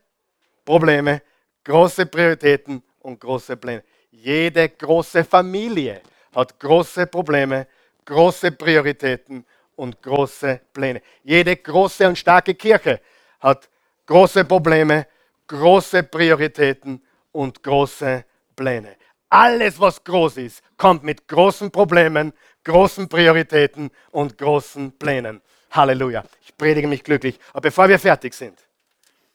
[0.65, 1.23] Probleme,
[1.65, 3.85] große Prioritäten und große Pläne.
[4.11, 6.03] Jede große Familie
[6.35, 7.67] hat große Probleme,
[8.05, 9.45] große Prioritäten
[9.77, 11.03] und große Pläne.
[11.25, 13.01] Jede große und starke Kirche
[13.41, 13.69] hat
[14.07, 15.07] große Probleme,
[15.47, 17.03] große Prioritäten
[17.33, 18.25] und große
[18.55, 18.97] Pläne.
[19.29, 22.33] Alles, was groß ist, kommt mit großen Problemen,
[22.65, 25.41] großen Prioritäten und großen Plänen.
[25.71, 26.25] Halleluja.
[26.43, 27.39] Ich predige mich glücklich.
[27.53, 28.59] Aber bevor wir fertig sind,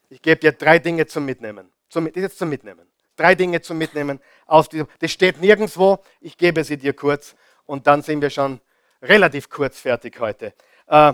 [0.10, 1.72] ich gebe dir drei Dinge zum Mitnehmen.
[1.90, 2.86] Zum, jetzt zum Mitnehmen.
[3.16, 4.88] Drei Dinge zum Mitnehmen aus diesem.
[5.00, 6.00] Das steht nirgendwo.
[6.20, 7.36] Ich gebe sie dir kurz
[7.66, 8.60] und dann sind wir schon
[9.02, 10.54] relativ kurz fertig heute.
[10.88, 11.14] Äh,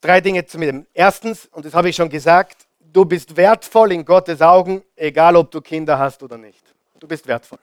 [0.00, 0.86] drei Dinge zum Mitnehmen.
[0.94, 5.50] Erstens, und das habe ich schon gesagt, du bist wertvoll in Gottes Augen, egal ob
[5.50, 6.64] du Kinder hast oder nicht.
[6.98, 7.58] Du bist wertvoll.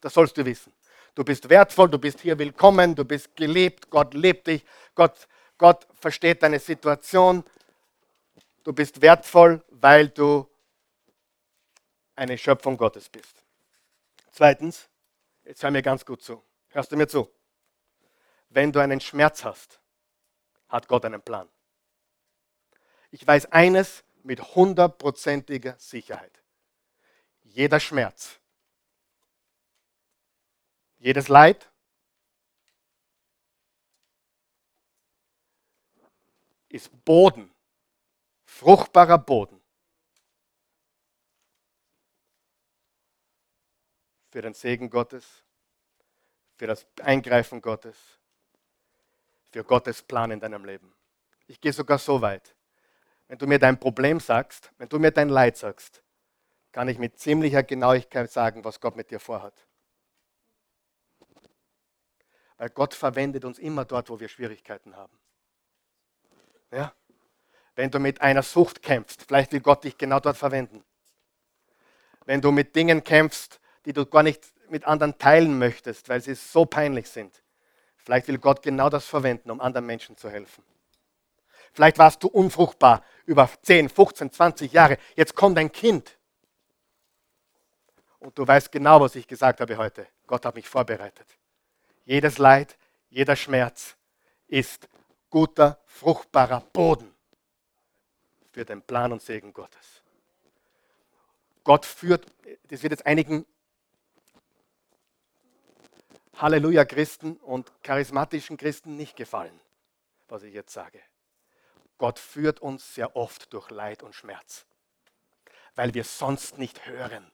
[0.00, 0.72] Das sollst du wissen.
[1.14, 4.64] Du bist wertvoll, du bist hier willkommen, du bist geliebt, Gott liebt dich,
[4.94, 5.26] Gott,
[5.56, 7.42] Gott versteht deine Situation.
[8.62, 10.46] Du bist wertvoll, weil du
[12.18, 13.44] eine Schöpfung Gottes bist.
[14.32, 14.88] Zweitens,
[15.44, 16.42] jetzt hör mir ganz gut zu.
[16.68, 17.32] Hörst du mir zu?
[18.50, 19.80] Wenn du einen Schmerz hast,
[20.68, 21.48] hat Gott einen Plan.
[23.10, 26.42] Ich weiß eines mit hundertprozentiger Sicherheit.
[27.42, 28.38] Jeder Schmerz,
[30.98, 31.70] jedes Leid,
[36.68, 37.50] ist Boden,
[38.44, 39.57] fruchtbarer Boden
[44.30, 45.42] für den Segen Gottes,
[46.56, 47.96] für das Eingreifen Gottes,
[49.50, 50.94] für Gottes Plan in deinem Leben.
[51.46, 52.54] Ich gehe sogar so weit.
[53.28, 56.02] Wenn du mir dein Problem sagst, wenn du mir dein Leid sagst,
[56.72, 59.66] kann ich mit ziemlicher Genauigkeit sagen, was Gott mit dir vorhat.
[62.56, 65.16] Weil Gott verwendet uns immer dort, wo wir Schwierigkeiten haben.
[66.70, 66.92] Ja?
[67.74, 70.84] Wenn du mit einer Sucht kämpfst, vielleicht will Gott dich genau dort verwenden.
[72.24, 76.34] Wenn du mit Dingen kämpfst, die du gar nicht mit anderen teilen möchtest, weil sie
[76.34, 77.42] so peinlich sind.
[77.96, 80.64] Vielleicht will Gott genau das verwenden, um anderen Menschen zu helfen.
[81.72, 84.98] Vielleicht warst du unfruchtbar über 10, 15, 20 Jahre.
[85.14, 86.18] Jetzt kommt ein Kind.
[88.18, 90.06] Und du weißt genau, was ich gesagt habe heute.
[90.26, 91.26] Gott hat mich vorbereitet.
[92.04, 92.76] Jedes Leid,
[93.10, 93.96] jeder Schmerz
[94.46, 94.88] ist
[95.30, 97.14] guter, fruchtbarer Boden
[98.50, 100.02] für den Plan und Segen Gottes.
[101.62, 102.26] Gott führt,
[102.68, 103.44] das wird jetzt einigen
[106.38, 109.60] Halleluja-Christen und charismatischen Christen nicht gefallen,
[110.28, 111.00] was ich jetzt sage.
[111.98, 114.64] Gott führt uns sehr oft durch Leid und Schmerz,
[115.74, 117.28] weil wir sonst nicht hören.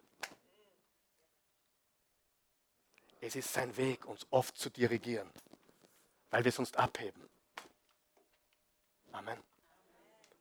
[3.20, 5.30] Es ist sein Weg, uns oft zu dirigieren,
[6.30, 7.28] weil wir sonst abheben.
[9.12, 9.38] Amen.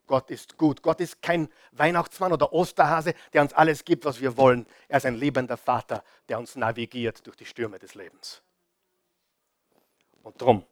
[0.08, 0.84] Gott ist gut.
[0.84, 4.68] Gott ist kein Weihnachtsmann oder Osterhase, der uns alles gibt, was wir wollen.
[4.88, 8.43] Er ist ein liebender Vater, der uns navigiert durch die Stürme des Lebens.
[10.24, 10.66] Und drum,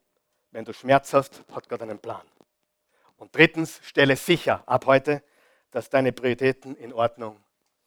[0.51, 2.21] wenn du Schmerz hast, hat Gott einen Plan.
[3.17, 5.21] Und drittens, stelle sicher ab heute,
[5.69, 7.37] dass deine Prioritäten in Ordnung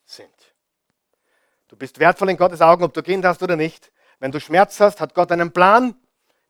[0.04, 0.54] sind.
[1.68, 3.90] Du bist wertvoll in Gottes Augen, ob du Kind hast oder nicht.
[4.20, 5.96] Wenn du Schmerz hast, hat Gott einen Plan,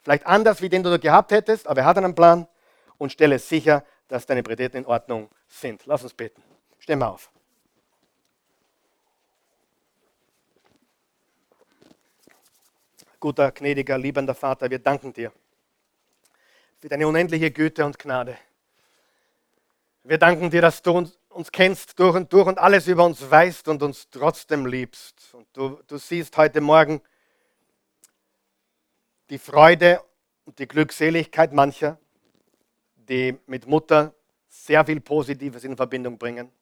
[0.02, 2.46] vielleicht anders, wie den du gehabt hättest, aber er hat einen Plan
[2.98, 5.86] und stelle sicher, dass deine Prioritäten in Ordnung sind.
[5.86, 6.42] Lass uns beten.
[6.78, 7.30] Stehen wir auf.
[13.24, 15.32] Guter, gnädiger, liebender Vater, wir danken dir
[16.78, 18.36] für deine unendliche Güte und Gnade.
[20.02, 23.30] Wir danken dir, dass du uns, uns, kennst durch und durch und alles über uns
[23.30, 25.32] weißt und uns trotzdem liebst.
[25.32, 27.00] Und du, du siehst heute Morgen
[29.30, 30.02] die Freude
[30.44, 31.96] und die Glückseligkeit mancher,
[32.94, 34.12] die mit Mutter
[34.50, 36.52] sehr viel Positives in Verbindung bringen.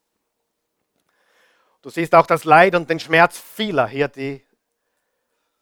[1.81, 4.41] Du siehst auch das Leid und den Schmerz vieler hier, die,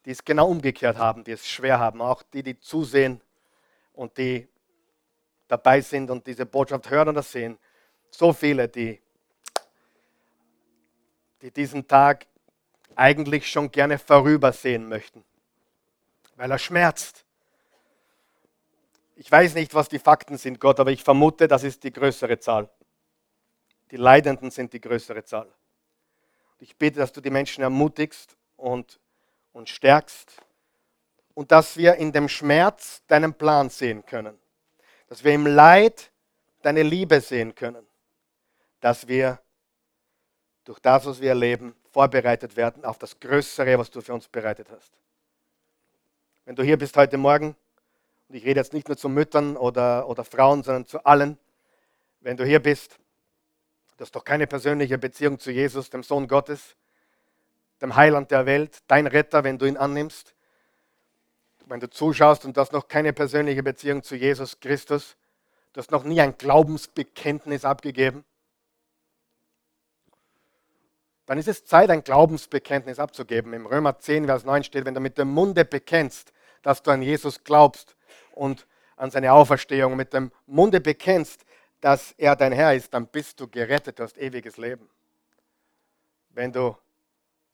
[0.05, 3.21] die es genau umgekehrt haben, die es schwer haben, auch die, die zusehen
[3.93, 4.47] und die
[5.47, 7.57] dabei sind und diese Botschaft hören oder sehen.
[8.09, 8.99] So viele, die,
[11.41, 12.25] die diesen Tag
[12.95, 15.23] eigentlich schon gerne vorübersehen möchten,
[16.35, 17.25] weil er schmerzt,
[19.15, 22.39] ich weiß nicht, was die Fakten sind, Gott, aber ich vermute, das ist die größere
[22.39, 22.69] Zahl.
[23.91, 25.47] Die Leidenden sind die größere Zahl.
[26.59, 28.99] Ich bitte, dass du die Menschen ermutigst und,
[29.53, 30.41] und stärkst
[31.33, 34.37] und dass wir in dem Schmerz deinen Plan sehen können.
[35.07, 36.11] Dass wir im Leid
[36.61, 37.85] deine Liebe sehen können.
[38.79, 39.39] Dass wir
[40.63, 44.67] durch das, was wir erleben, vorbereitet werden auf das Größere, was du für uns bereitet
[44.71, 44.91] hast.
[46.45, 47.55] Wenn du hier bist heute Morgen
[48.29, 51.37] und ich rede jetzt nicht nur zu Müttern oder, oder Frauen, sondern zu allen,
[52.21, 52.97] wenn du hier bist,
[53.97, 56.75] du hast doch keine persönliche Beziehung zu Jesus, dem Sohn Gottes,
[57.81, 60.35] dem Heiland der Welt, dein Retter, wenn du ihn annimmst,
[61.65, 65.15] wenn du zuschaust und du hast noch keine persönliche Beziehung zu Jesus Christus,
[65.73, 68.25] du hast noch nie ein Glaubensbekenntnis abgegeben,
[71.25, 73.53] dann ist es Zeit, ein Glaubensbekenntnis abzugeben.
[73.53, 77.01] Im Römer 10, Vers 9 steht, wenn du mit dem Munde bekennst, dass du an
[77.01, 77.95] Jesus glaubst
[78.33, 78.67] und
[78.97, 81.45] an seine Auferstehung mit dem Munde bekennst,
[81.79, 84.89] dass er dein Herr ist, dann bist du gerettet, du hast ewiges Leben.
[86.31, 86.75] Wenn du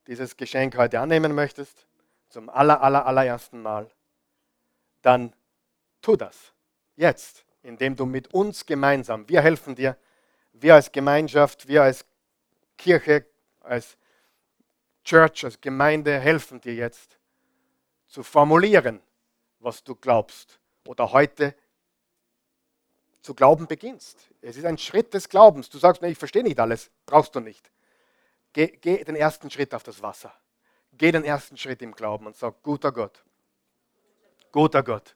[0.08, 1.86] dieses Geschenk heute annehmen möchtest,
[2.30, 3.89] zum aller, aller, allerersten Mal,
[5.01, 5.34] dann
[6.01, 6.53] tu das
[6.95, 9.97] jetzt, indem du mit uns gemeinsam, wir helfen dir,
[10.53, 12.05] wir als Gemeinschaft, wir als
[12.78, 13.26] Kirche,
[13.60, 13.97] als
[15.03, 17.18] Church, als Gemeinde helfen dir jetzt
[18.08, 19.01] zu formulieren,
[19.60, 21.55] was du glaubst oder heute
[23.22, 24.30] zu glauben beginnst.
[24.41, 25.70] Es ist ein Schritt des Glaubens.
[25.70, 27.70] Du sagst, ich verstehe nicht alles, brauchst du nicht.
[28.58, 30.34] Geh, geh den ersten Schritt auf das Wasser.
[30.91, 33.24] Geh den ersten Schritt im Glauben und sag, guter Gott,
[34.51, 35.16] guter Gott,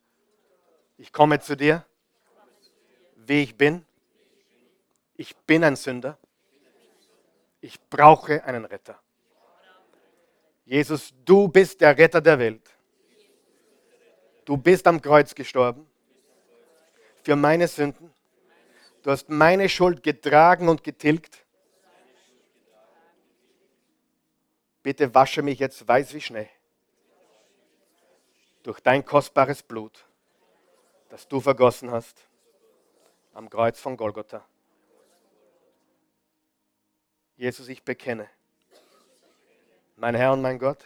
[0.96, 1.84] ich komme zu dir,
[3.16, 3.84] wie ich bin.
[5.16, 6.20] Ich bin ein Sünder.
[7.62, 9.02] Ich brauche einen Retter.
[10.64, 12.70] Jesus, du bist der Retter der Welt.
[14.46, 15.90] Du bist am Kreuz gestorben
[17.24, 18.14] für meine Sünden.
[19.02, 21.44] Du hast meine Schuld getragen und getilgt.
[24.84, 26.50] Bitte wasche mich jetzt weiß wie Schnee
[28.64, 30.06] durch dein kostbares Blut,
[31.10, 32.28] das du vergossen hast
[33.34, 34.46] am Kreuz von Golgotha.
[37.38, 38.30] Jesus, ich bekenne,
[39.96, 40.86] mein Herr und mein Gott,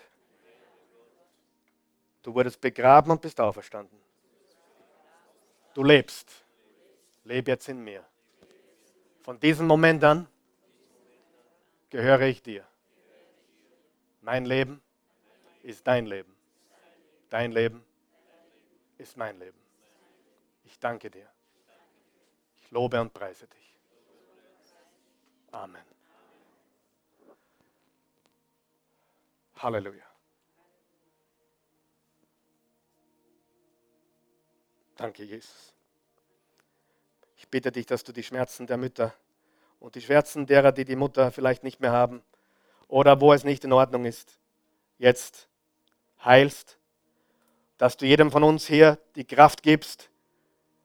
[2.25, 3.99] Du wurdest begraben und bist auferstanden.
[5.75, 6.43] Du lebst.
[7.23, 8.03] Lebe jetzt in mir.
[9.21, 10.27] Von diesem Moment an
[11.91, 12.65] gehöre ich dir.
[14.25, 14.81] Mein Leben
[15.61, 16.35] ist dein Leben.
[17.29, 17.85] Dein Leben
[18.97, 19.59] ist mein Leben.
[20.63, 21.29] Ich danke dir.
[22.59, 23.75] Ich lobe und preise dich.
[25.51, 25.83] Amen.
[29.57, 30.05] Halleluja.
[34.95, 35.75] Danke, Jesus.
[37.37, 39.13] Ich bitte dich, dass du die Schmerzen der Mütter
[39.79, 42.23] und die Schmerzen derer, die die Mutter vielleicht nicht mehr haben
[42.87, 44.39] oder wo es nicht in Ordnung ist,
[44.97, 45.47] jetzt
[46.23, 46.77] heilst,
[47.77, 50.09] dass du jedem von uns hier die Kraft gibst,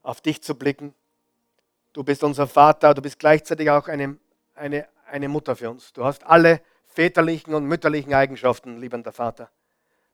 [0.02, 0.94] auf dich zu blicken,
[1.92, 4.18] Du bist unser Vater, du bist gleichzeitig auch eine,
[4.54, 5.92] eine, eine Mutter für uns.
[5.92, 9.50] Du hast alle väterlichen und mütterlichen Eigenschaften, liebender Vater.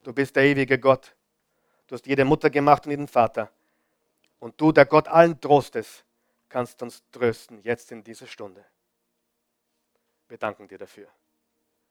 [0.02, 1.14] Du bist der ewige Gott.
[1.86, 3.50] Du hast jede Mutter gemacht und jeden Vater.
[4.38, 6.04] Und du, der Gott allen Trostes,
[6.48, 8.64] kannst uns trösten, jetzt in dieser Stunde.
[10.28, 11.08] Wir danken dir dafür.